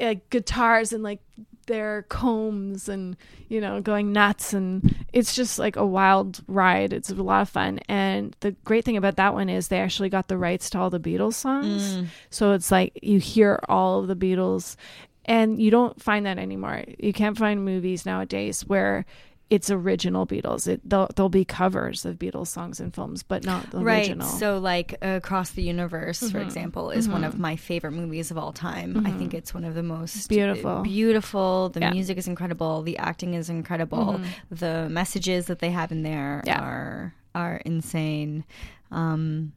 [0.01, 1.21] uh, guitars and like
[1.67, 3.17] their combs and
[3.49, 6.93] you know going nuts and it's just like a wild ride.
[6.93, 7.81] It's a lot of fun.
[7.89, 10.91] And the great thing about that one is they actually got the rights to all
[10.91, 11.97] the beatles songs.
[11.97, 12.07] Mm.
[12.31, 14.77] So it's like you hear all of the beatles
[15.25, 16.85] and you don't find that anymore.
[16.99, 19.05] You can't find movies nowadays where
[19.49, 20.67] it's original Beatles.
[20.67, 23.99] It there'll, there'll be covers of Beatles songs and films, but not the right.
[24.09, 24.27] original.
[24.27, 28.53] So, like Across the Universe, for example, is one of my favorite movies of all
[28.53, 29.07] time.
[29.07, 30.83] I think it's one of the most Beautiful.
[30.83, 31.69] Beautiful.
[31.69, 31.91] The Yeah.
[31.93, 32.83] music is incredible.
[32.83, 34.21] The acting is incredible.
[34.51, 36.61] The messages that they have in there Yeah.
[36.61, 38.45] are are insane.
[38.91, 39.53] Um,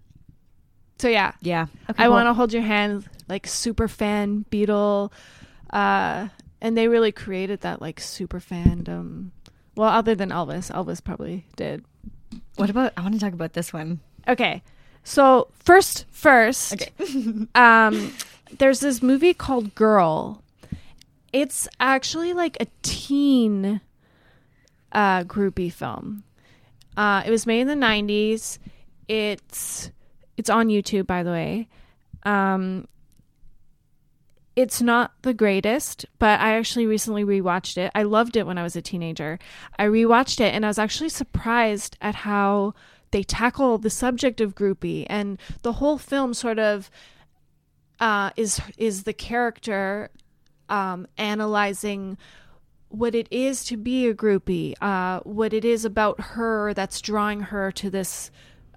[1.00, 1.66] so yeah, yeah.
[1.90, 5.12] Okay, I well- want to hold your hand, like super fan Beatle,
[5.72, 6.28] uh,
[6.62, 9.30] and they really created that like super fandom.
[9.80, 11.86] Well, other than Elvis, Elvis probably did.
[12.58, 12.92] What about?
[12.98, 14.02] I want to talk about this one.
[14.28, 14.62] Okay,
[15.06, 16.92] so first, first, Okay.
[17.56, 18.12] um,
[18.58, 20.44] there's this movie called Girl.
[21.32, 23.80] It's actually like a teen
[24.92, 26.26] uh, groupie film.
[26.98, 28.60] Uh, it was made in the '90s.
[29.08, 29.92] It's
[30.36, 31.70] it's on YouTube, by the way.
[32.24, 32.86] Um,
[34.60, 37.94] it's not the greatest, but I actually recently rewatched it.
[37.96, 39.40] I loved it when I was a teenager.
[39.78, 42.74] I rewatched it and I was actually surprised at how
[43.12, 46.92] they tackle the subject of groupie and the whole film sort of
[48.02, 50.10] uh, is is the character
[50.68, 52.18] um, analyzing
[52.90, 57.40] what it is to be a groupie, uh, what it is about her that's drawing
[57.40, 58.30] her to this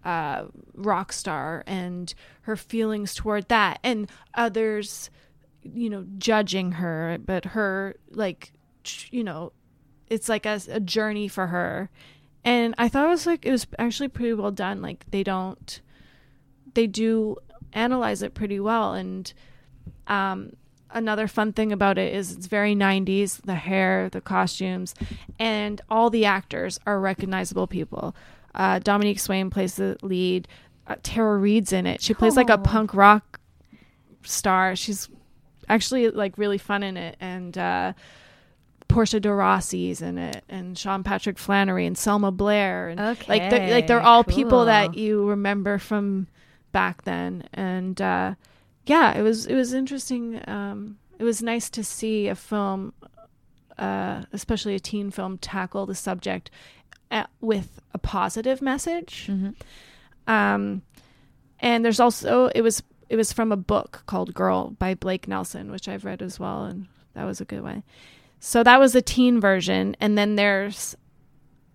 [0.05, 5.11] uh, rock star and her feelings toward that, and others,
[5.63, 8.53] you know, judging her, but her like,
[9.11, 9.53] you know,
[10.09, 11.91] it's like a, a journey for her.
[12.45, 14.83] And I thought it was like it was actually pretty well done.
[14.83, 15.81] Like they don't,
[16.75, 17.37] they do
[17.73, 18.95] analyze it pretty well.
[18.95, 19.33] And
[20.07, 20.53] um,
[20.95, 24.95] another fun thing about it is it's very 90s the hair the costumes
[25.39, 28.15] and all the actors are recognizable people
[28.55, 30.47] uh, dominique swain plays the lead
[30.87, 33.41] uh, tara reid's in it she plays like a punk rock
[34.23, 35.09] star she's
[35.69, 37.93] actually like really fun in it and uh,
[38.93, 43.71] Portia de Rossi's in it, and Sean Patrick Flanery and Selma Blair, and like they're,
[43.71, 46.27] like they're Okay, all people that you remember from
[46.73, 48.35] back then, and uh,
[48.85, 50.43] yeah, it was it was interesting.
[50.47, 52.93] Um, it was nice to see a film,
[53.79, 56.51] uh, especially a teen film, tackle the subject
[57.11, 59.31] uh with a positive message.
[60.27, 60.83] Um,
[61.61, 65.71] and there's also it was it was from a book called Girl by Blake Nelson,
[65.71, 67.83] which I've read as well, and that was a good one.
[68.41, 70.97] So that was the teen version, and then there's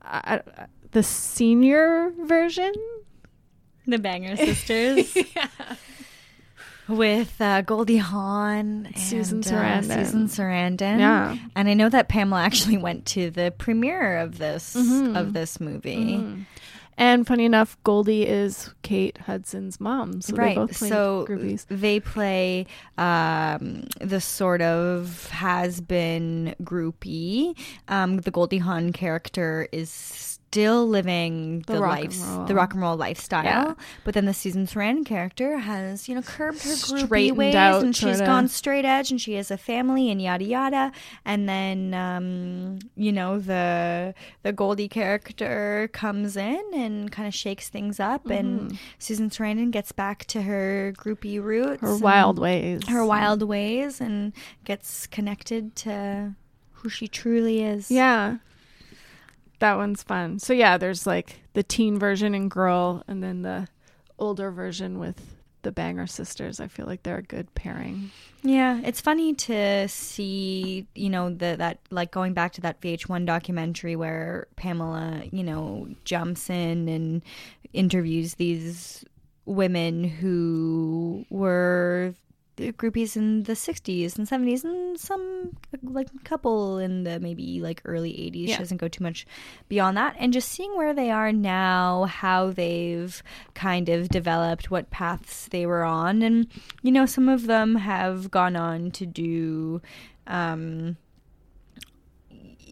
[0.04, 2.74] uh, uh, the senior version.
[3.86, 5.16] The Banger Sisters.
[6.90, 10.06] With uh, Goldie Hawn, Susan and, uh, Sarandon.
[10.06, 11.36] Susan Sarandon, Yeah.
[11.54, 15.18] and I know that Pamela actually went to the premiere of this Mm-hmm.
[15.18, 16.46] of this movie.
[16.98, 20.56] And funny enough, Goldie is Kate Hudson's mom, so they right.
[20.56, 21.66] both play So groupies.
[21.70, 22.66] they play
[22.98, 27.56] um, the sort of has been groupie.
[27.88, 32.46] Um, the Goldie Hawn character is still living The the, rock and life, roll.
[32.46, 33.44] the rock and roll lifestyle.
[33.44, 33.74] Yeah.
[34.06, 37.96] But then the Susan Sarandon character has, you know, curbed her groupie ways, out, and
[37.96, 38.26] she's sorta.
[38.26, 40.92] gone straight edge, and she has a family, and yada yada.
[41.26, 47.68] And then, um, you know, the the Goldie character comes in and kind of shakes
[47.70, 48.32] things up, Mm-hmm.
[48.32, 52.88] and Susan Sarandon gets back to her groupie roots, Her wild ways.
[52.88, 54.32] her wild ways, and
[54.64, 56.36] gets connected to
[56.72, 57.92] who she truly is.
[57.92, 58.38] Yeah.
[59.60, 60.40] That one's fun.
[60.40, 63.68] So yeah, there's like the teen version and girl and then the
[64.20, 65.22] older version with
[65.64, 66.60] the Banger sisters.
[66.60, 68.12] I feel like they're a good pairing.
[68.44, 73.26] Yeah, it's funny to see, you know, the that like going back to that VH1
[73.26, 77.22] documentary where Pamela, you know, jumps in and
[77.74, 79.04] interviews these
[79.46, 82.14] women who were
[82.58, 88.12] groupies in the 60s and 70s and some like couple in the maybe like early
[88.12, 88.56] 80s Yeah.
[88.56, 89.26] she doesn't go too much
[89.70, 90.16] beyond that.
[90.20, 93.22] And just seeing where they are now how they've
[93.54, 96.22] kind of developed what paths they were on.
[96.22, 96.48] And
[96.82, 99.82] you know some of them have gone on to do
[100.26, 100.98] um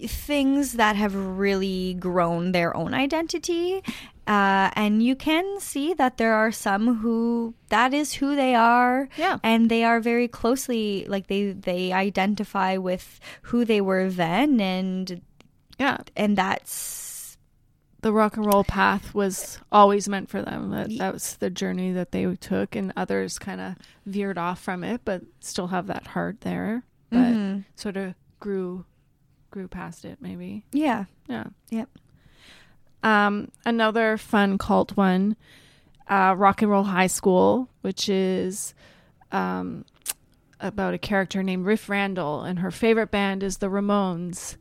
[0.07, 3.81] things that have really grown their own identity
[4.27, 9.07] uh, and you can see that there are some who that is who they are
[9.17, 9.37] Yeah.
[9.43, 15.21] and they are very closely like they they identify with who they were then and
[15.77, 15.97] Yeah.
[16.15, 17.37] and that's
[18.01, 20.69] The rock and roll path was always meant for them.
[20.69, 24.83] That, that was the journey that they took and others kind of veered off from
[24.83, 26.83] it but still have that heart there.
[27.09, 27.65] But Mhm.
[27.75, 28.85] sort of grew
[29.51, 30.65] grew past it maybe.
[30.71, 31.45] yeah Yeah.
[31.69, 31.89] Yep.
[33.03, 35.35] Um, another fun cult one,
[36.07, 38.73] uh, Rock and Roll High School, which is
[39.31, 39.85] um,
[40.59, 44.57] about a character named Riff Randall, and her favorite band is the Ramones.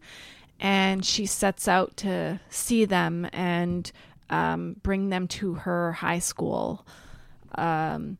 [0.61, 3.91] and she sets out to see them and
[4.31, 6.87] um, bring them to her high school.
[7.57, 8.19] Um,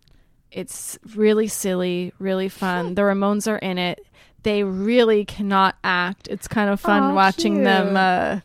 [0.51, 2.95] it's really silly, really fun.
[2.95, 4.05] the Ramones are in it.
[4.43, 6.29] They really cannot act.
[6.29, 7.97] It's kind of fun watching them.
[7.97, 8.41] Uh,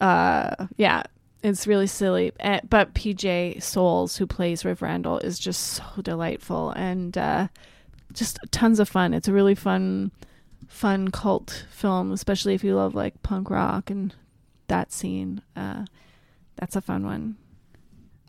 [0.00, 1.02] uh, yeah,
[1.42, 2.32] it's really silly.
[2.40, 7.48] Eh, But PJ Soles, who plays Riff Randall, is just so delightful and uh,
[8.12, 9.14] just tons of fun.
[9.14, 10.10] It's a really fun,
[10.68, 14.14] fun cult film, especially if you love like punk rock and
[14.68, 15.42] that scene.
[15.56, 15.84] Uh,
[16.56, 17.36] that's a fun one.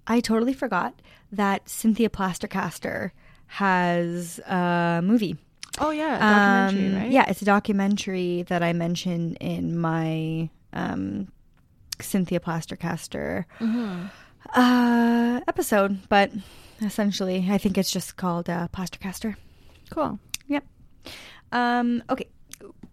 [0.08, 1.00] I totally forgot
[1.32, 3.12] that Cynthia Plastercaster
[3.48, 5.38] has a movie.
[5.80, 6.18] Oh yeah,
[6.70, 7.12] documentary, Um, right?
[7.12, 11.28] Yeah, it's a documentary that I mentioned in my um,
[12.04, 14.06] Cynthia Plastercaster Mm-hmm.
[14.60, 16.32] uh, episode, but
[16.82, 19.36] essentially, I think it's just called uh, Plastercaster.
[19.90, 20.20] cool.
[20.48, 20.64] Yep.
[21.52, 22.28] Um, okay.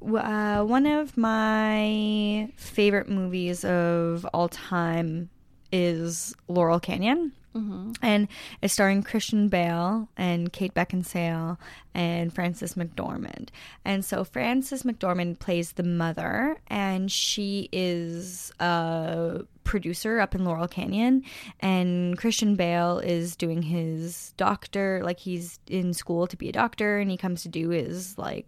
[0.00, 5.28] Uh, one of my favorite movies of all time
[5.72, 7.32] is Laurel Canyon.
[7.58, 7.92] Mm-hmm.
[8.02, 8.28] And
[8.62, 11.58] it's starring Christian Bale and Kate Beckinsale
[11.94, 13.48] and Frances McDormand.
[13.84, 20.68] And so Frances McDormand plays the mother, and she is a producer up in Laurel
[20.68, 21.24] Canyon.
[21.60, 26.98] And Christian Bale is doing his doctor, like he's in school to be a doctor,
[26.98, 28.46] and he comes to do his like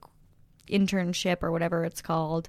[0.70, 2.48] internship or whatever it's called.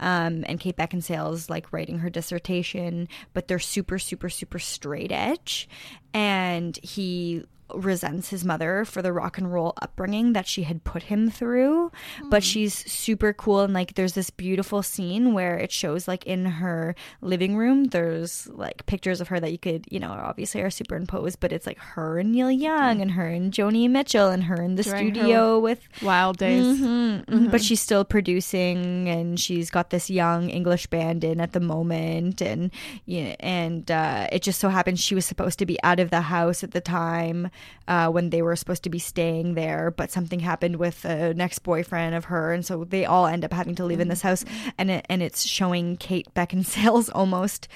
[0.00, 5.68] Um, and Kate Beckinsale's like writing her dissertation, but they're super, super, super straight edge.
[6.14, 7.44] And he
[7.74, 11.90] resents his mother for the rock and roll upbringing that she had put him through.
[12.24, 13.60] But she's super cool.
[13.60, 18.48] And like, there's this beautiful scene where it shows like in her living room, there's
[18.48, 21.78] like pictures of her that you could, you know, obviously are superimposed, but it's like
[21.78, 25.58] her and Neil Young and her and Joni Mitchell and her in the During studio
[25.58, 26.78] with Wild Days.
[26.80, 27.50] Mhm, mhm.
[27.50, 32.40] But she's still producing, and she's got this young English band in at the moment,
[32.40, 32.70] and
[33.06, 36.10] you know, and uh, it just so happens she was supposed to be out of
[36.10, 37.50] the house at the time
[37.88, 41.58] uh, when they were supposed to be staying there, but something happened with an ex
[41.58, 44.44] boyfriend of her, and so they all end up having to live in this house,
[44.78, 47.68] and it, and it's showing Kate Beckinsale's almost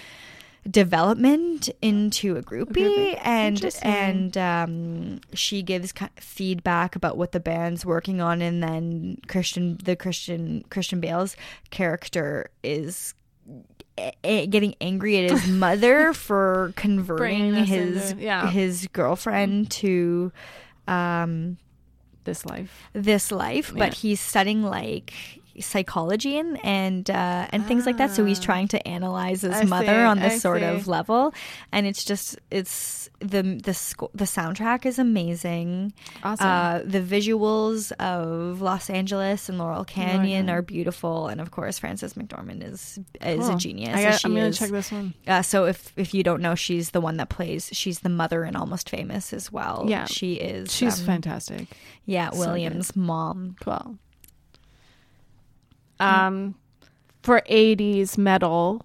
[0.68, 3.20] development into a groupie, groupie.
[3.22, 9.78] and and um, she gives feedback about what the band's working on, and then Christian
[9.82, 11.36] the Christian Christian Bale's
[11.70, 13.14] character is
[13.48, 13.75] a- a-
[14.22, 18.50] getting angry at his mother for converting his into- yeah.
[18.50, 20.32] his girlfriend to
[20.88, 21.56] um
[22.24, 22.82] This life.
[22.92, 23.78] this life, Yeah.
[23.78, 25.12] but he's studying like
[25.60, 28.10] psychology and and uh, and things like that.
[28.10, 29.58] So he's trying to analyze his Ah.
[29.60, 30.66] I mother see, on this I sort see.
[30.66, 31.34] of level,
[31.72, 35.92] and it's just it's the the sco- the soundtrack is amazing.
[36.22, 36.46] Awesome.
[36.46, 40.52] Uh, the visuals of Los Angeles and Laurel Canyon yeah.
[40.54, 43.94] are beautiful, and of course, Frances McDormand is is a genius.
[43.94, 44.58] I as got, she I'm gonna is.
[44.58, 45.14] check this one.
[45.26, 47.70] Uh, so if if you don't know, she's the one that plays.
[47.72, 49.84] She's the mother in Almost Famous as well.
[49.88, 50.06] Yeah.
[50.06, 50.72] she is.
[50.72, 51.68] She's um, fantastic.
[52.04, 53.56] Yeah, so William's mom.
[53.60, 53.98] Cool.
[56.00, 56.54] Um,
[57.22, 58.84] for '80s metal,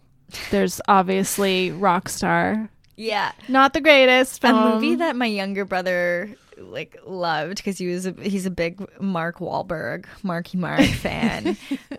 [0.50, 2.70] there's obviously Rockstar.
[2.96, 8.06] Yeah, Not the greatest a movie that my younger brother like loved because he was
[8.06, 11.58] a, he's a big Mark Wahlberg, Marky Mark fan,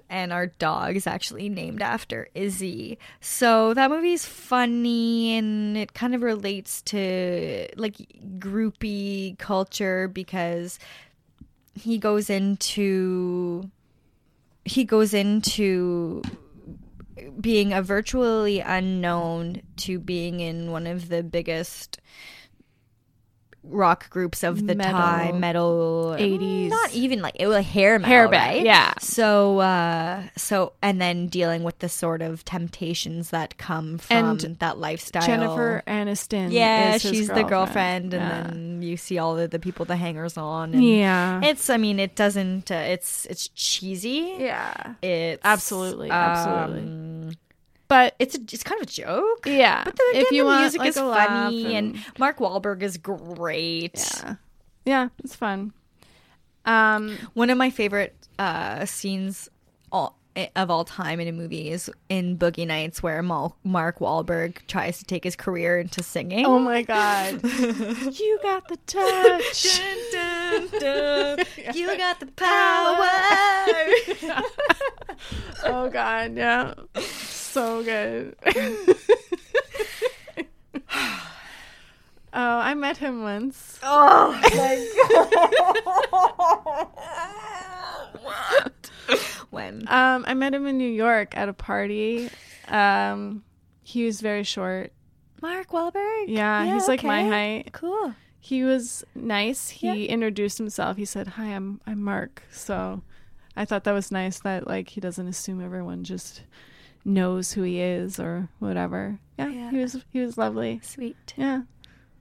[0.08, 2.98] and our dog is actually named after Izzy.
[3.20, 7.96] So that movie's funny and it kind of relates to like
[8.38, 10.78] groupie culture because
[11.74, 13.70] he goes into
[14.64, 16.22] he goes into
[17.40, 22.00] being a virtually unknown to being in one of the biggest
[23.64, 24.92] rock groups of the Metal.
[24.92, 26.68] time metal 80s.
[26.68, 28.92] not even like it was hair metal Hair band, right yeah.
[28.98, 34.58] so uh so and then dealing with the sort of temptations that come from And
[34.58, 36.50] that lifestyle Jennifer Aniston.
[36.50, 38.42] yeah she's the girlfriend and Yeah.
[38.50, 42.00] then you see all of the people the hangers on and yeah, it's i mean
[42.00, 46.80] it doesn't uh, it's it's cheesy yeah, it's Absolutely, absolutely.
[46.82, 47.32] um,
[47.92, 50.46] but it's a, it's kind of a joke yeah, but the, again, if you the
[50.46, 54.02] want music like, is funny and, Mark Wahlberg is great.
[54.24, 54.34] yeah,
[54.86, 55.74] yeah, it's fun.
[56.64, 59.50] Um, One of my favorite uh, scenes
[59.92, 60.16] all,
[60.56, 64.96] of all time in a movie is in Boogie Nights, where Mal- Mark Wahlberg tries
[64.98, 66.46] to take his career into singing.
[66.46, 69.80] oh my god, you got the touch.
[70.12, 71.46] Dun, dun, dun.
[71.74, 73.08] You got the power.
[75.64, 76.74] oh god, yeah,
[77.52, 78.36] so good.
[82.34, 83.78] oh, I met him once.
[83.82, 84.48] oh my
[88.22, 88.24] god!
[88.24, 88.90] what?
[89.50, 89.86] when?
[89.88, 92.30] Um, I met him in New York at a party.
[92.68, 93.42] Um,
[93.82, 94.92] he was very short.
[95.40, 96.26] Mark Wahlberg.
[96.28, 97.70] Yeah, he's like my height.
[97.72, 98.14] Cool.
[98.38, 99.68] He was nice.
[99.70, 100.08] He Yeah.
[100.08, 100.96] introduced himself.
[100.96, 103.02] He said, "Hi, I'm I'm Mark." So,
[103.56, 106.42] I thought that was nice that like he doesn't assume everyone just
[107.04, 109.18] knows who he is or whatever.
[109.38, 109.70] Yeah, Yeah.
[109.70, 110.80] he was he was lovely.
[110.82, 111.34] Sweet.
[111.36, 111.62] Yeah,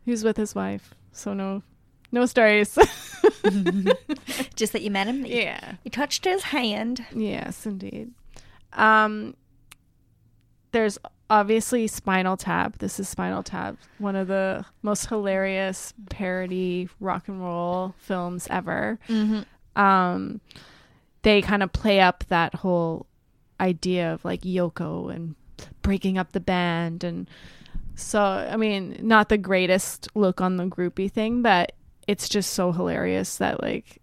[0.06, 0.94] he was with his wife.
[1.12, 1.64] So no,
[2.12, 2.78] no stories.
[4.56, 5.26] Just that you met him.
[5.26, 5.76] you- yeah.
[5.84, 7.06] You touched his hand.
[7.14, 8.12] Yes, indeed.
[8.74, 9.36] Um,
[10.72, 10.98] there's
[11.30, 12.78] obviously Spinal Tap.
[12.80, 19.00] This is Spinal Tap, one of the most hilarious parody rock and roll films ever.
[19.10, 19.82] Mm-hmm.
[19.82, 20.42] Um,
[21.24, 23.06] they kind of play up that whole
[23.62, 25.36] idea of like Yoko and
[25.84, 27.30] breaking up the band and
[27.96, 31.74] so I mean not the greatest look on the groupie thing but
[32.08, 34.00] it's just so hilarious that like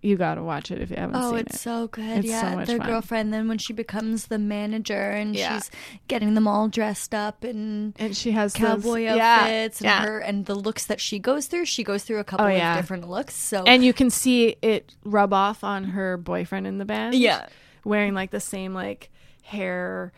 [0.00, 2.18] you got to watch it if you haven't Oh, seen it's so good.
[2.24, 2.86] It's so yeah, much their fun.
[2.86, 3.32] girlfriend.
[3.32, 5.56] Then when she becomes the manager and Yeah.
[5.58, 5.72] she's
[6.06, 10.02] getting them all dressed up in and she has those- cowboy yeah, outfits and yeah.
[10.04, 11.64] her and the looks that she goes through.
[11.64, 12.74] She goes through a couple Oh, yeah.
[12.76, 13.34] of different looks.
[13.34, 17.16] So and you can see it rub off on her boyfriend in the band.
[17.16, 17.48] Yeah.
[17.88, 19.10] Wearing like the same like
[19.42, 20.12] hair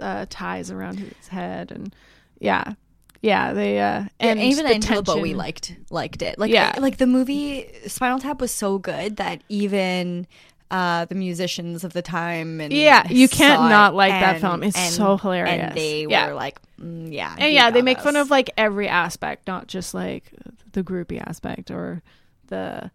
[0.00, 1.94] uh, ties around his head, and
[2.38, 2.74] yeah,
[3.20, 6.38] yeah, they uh, and and even the Angela Bowie liked liked it.
[6.38, 6.74] Like Yeah.
[6.78, 10.26] Like the movie Spinal Tap was so good that even
[10.70, 14.62] uh, the musicians of the time and Yeah, you can't not like that film.
[14.62, 15.60] It's and- so hilarious.
[15.68, 16.28] And they Yeah.
[16.28, 19.92] were like, mm, yeah, and yeah, they make fun of like every aspect, not just
[19.94, 20.32] like
[20.72, 22.02] the groupie aspect or
[22.48, 22.90] the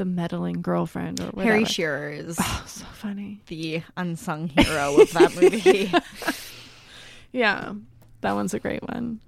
[0.00, 1.42] the meddling girlfriend or whatever.
[1.52, 3.40] Harry Shearer is Oh, so funny.
[3.48, 5.92] the unsung hero of that movie.
[7.32, 7.74] Yeah,
[8.22, 9.20] that one's a great one.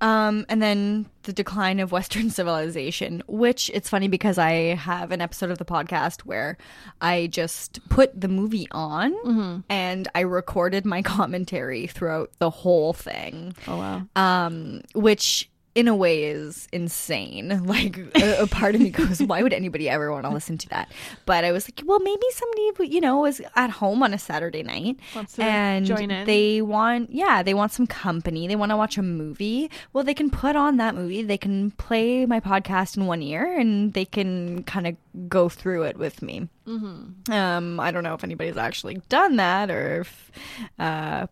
[0.00, 5.20] Um, and then the decline of Western civilization, which it's funny because I have an
[5.20, 6.58] episode of the podcast where
[7.00, 9.60] I just put the movie on Mm-hmm.
[9.68, 13.54] and I recorded my commentary throughout the whole thing.
[13.68, 14.02] Oh wow.
[14.16, 17.60] Um, which in a way is insane.
[17.72, 20.68] Like a, a part of me goes, why would anybody ever want to listen to
[20.70, 20.92] that?
[21.24, 24.62] But I was like, well, maybe somebody, you know, is at home on a Saturday
[24.62, 24.98] night
[25.38, 25.86] and
[26.26, 28.46] they want, yeah, they want some company.
[28.46, 29.70] They want to watch a movie.
[29.92, 31.22] Well, they can put on that movie.
[31.22, 34.96] They can play my podcast in one ear and they can kind of
[35.28, 36.48] go through it with me.
[36.66, 37.32] Mm-hmm.
[37.32, 40.30] Um, I don't know if anybody's actually done that or if,
[40.78, 41.26] uh,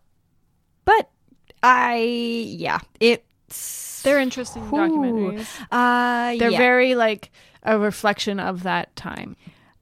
[0.87, 1.11] but
[1.63, 3.25] I, yeah, it's,
[4.03, 4.71] They're interesting Ooh.
[4.73, 5.47] documentaries.
[5.71, 6.59] uh, They're yeah.
[6.59, 7.31] very like
[7.63, 9.37] a reflection of that time.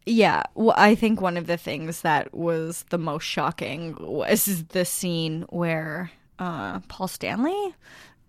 [0.06, 4.84] Yeah, well, I think one of the things that was the most shocking was the
[4.86, 7.74] scene where uh, Paul Stanley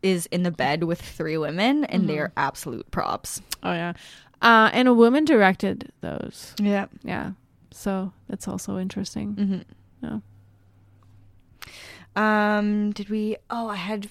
[0.03, 3.41] is in the bed with three women, and they are absolute props.
[3.63, 3.93] Oh yeah,
[4.41, 6.53] uh, and a woman directed those.
[6.59, 6.87] Yeah.
[7.03, 7.31] Yeah,
[7.71, 9.35] so that's also interesting.
[9.35, 9.63] Mhm.
[10.03, 10.19] Yeah.
[12.15, 12.91] Um.
[12.91, 13.37] Did we?
[13.49, 14.09] Oh, I had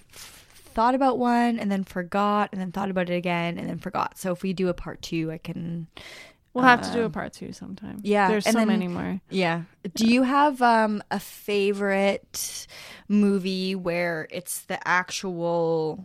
[0.79, 4.17] thought about one and then forgot, and then thought about it again and then forgot.
[4.17, 5.89] So if we do a part two, I can.
[6.55, 7.99] We'll have to do a part two sometime.
[8.05, 9.21] yeah, there's so then- many more.
[9.29, 9.63] Yeah.
[9.97, 12.69] Do you have um a favorite
[13.09, 16.05] movie where it's the actual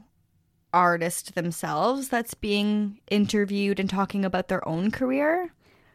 [0.73, 5.53] artist themselves that's being interviewed and talking about their own career?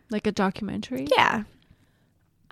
[0.08, 1.08] Like a documentary.
[1.16, 1.42] Yeah.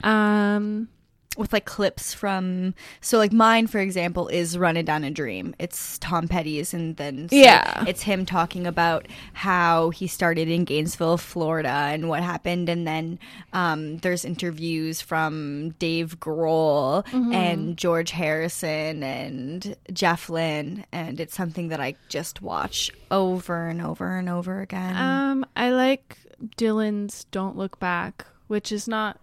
[0.03, 0.89] Um.
[1.37, 5.55] With like clips from so like mine for example is Running Down a Dream.
[5.59, 7.85] It's Tom Petty's and then so Yeah.
[7.87, 13.19] it's him talking about how he started in Gainesville, Florida and what happened and then
[13.53, 21.69] um there's interviews from Dave Grohl and George Harrison and Jeff Lynne and it's something
[21.69, 24.97] that I just watch over and over and over again.
[24.97, 25.47] Um.
[25.55, 26.19] I like
[26.57, 29.19] Dylan's "Don't Look Back," which is not.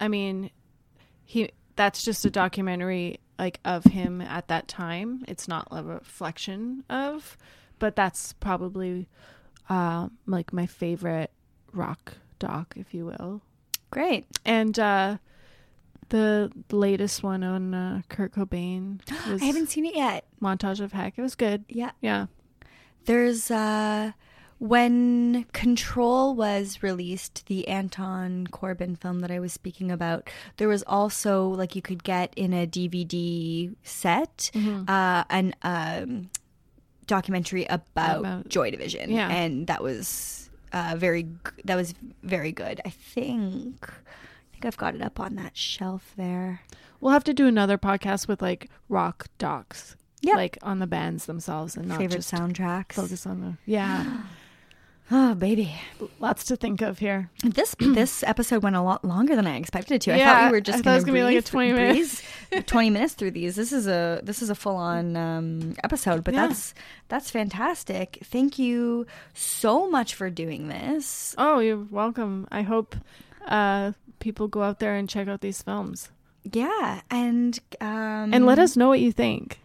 [0.00, 0.50] I mean,
[1.30, 1.50] he.
[1.76, 5.24] That's just a documentary like of him at that time.
[5.28, 7.38] It's not a reflection of,
[7.78, 9.08] but that's probably
[9.68, 11.30] uh, like my favorite
[11.72, 13.40] rock doc, if you will.
[13.90, 14.26] Great.
[14.44, 15.18] And uh,
[16.10, 19.00] the latest one on uh, Kurt Cobain
[19.30, 20.26] was I haven't seen it yet.
[20.42, 21.16] montage of heck.
[21.16, 21.64] It was good.
[21.68, 21.92] Yeah.
[22.02, 22.26] Yeah.
[23.06, 24.12] There's uh
[24.60, 30.82] when Control was released, the Anton Corbijn film that I was speaking about, there was
[30.86, 36.28] also like you could get in a DVD set uh an um
[37.06, 39.10] documentary about, About- Joy Division.
[39.10, 39.28] Yeah.
[39.30, 41.26] And that was uh very
[41.64, 42.82] that was very good.
[42.84, 46.60] I think I think I've got it up on that shelf there.
[47.00, 49.96] We'll have to do another podcast with like rock docs.
[50.20, 50.34] Yeah.
[50.34, 52.92] Like on the bands themselves and not Favorite just soundtracks.
[52.92, 54.20] focus on the Yeah.
[55.12, 55.74] Oh, baby.
[56.20, 57.30] Lots to think of here.
[57.42, 60.12] This this episode went a lot longer than I expected it to.
[60.14, 61.72] I Yeah, thought we were just thought it was gonna, gonna be like a 20
[61.72, 62.22] minutes.
[62.50, 63.56] breeze 20 minutes through these.
[63.56, 66.46] This is a this is a full on um, episode, but Yeah.
[66.46, 66.74] that's
[67.08, 68.18] that's fantastic.
[68.24, 71.34] Thank you so much for doing this.
[71.36, 72.46] Oh, you're welcome.
[72.52, 72.94] I hope
[73.46, 76.10] uh, people go out there and check out these films
[76.44, 79.58] Yeah, and um, and let us know what you think.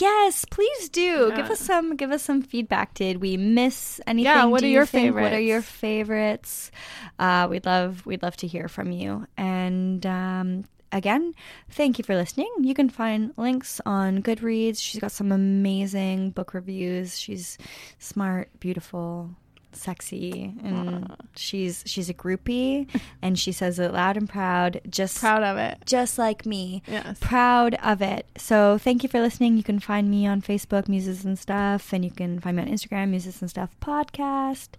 [0.00, 1.32] Yes, please do.
[1.34, 2.94] Give us some give us some feedback.
[2.94, 4.24] Did we miss anything?
[4.24, 5.14] Yeah, what do are you your think?
[5.14, 6.70] What are your favorites?
[7.18, 9.26] Uh, we'd love we'd love to hear from you.
[9.36, 11.34] And um, again,
[11.70, 12.50] thank you for listening.
[12.60, 14.80] You can find links on Goodreads.
[14.80, 17.18] She's got some amazing book reviews.
[17.18, 17.58] She's
[17.98, 19.30] smart, beautiful,
[19.76, 22.88] sexy, and she's she's a groupie
[23.22, 25.78] and she says it loud and proud, just Proud of it.
[25.86, 27.18] just like me Yes.
[27.20, 28.26] proud of it.
[28.36, 29.56] So thank you for listening.
[29.56, 32.68] You can find me on Facebook, Muses and Stuff, and you can find me on
[32.68, 34.70] Instagram, Muses and Stuff Podcast.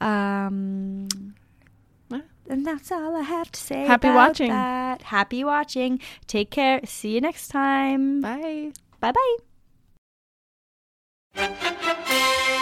[0.00, 1.08] Um,
[2.48, 3.86] and that's all I have to say.
[3.86, 4.50] Happy watching.
[4.50, 5.02] That.
[5.02, 6.00] Happy watching.
[6.26, 6.80] Take care.
[6.84, 8.20] See you next time.
[8.20, 8.72] Bye.
[9.00, 9.12] Bye
[11.34, 12.61] bye.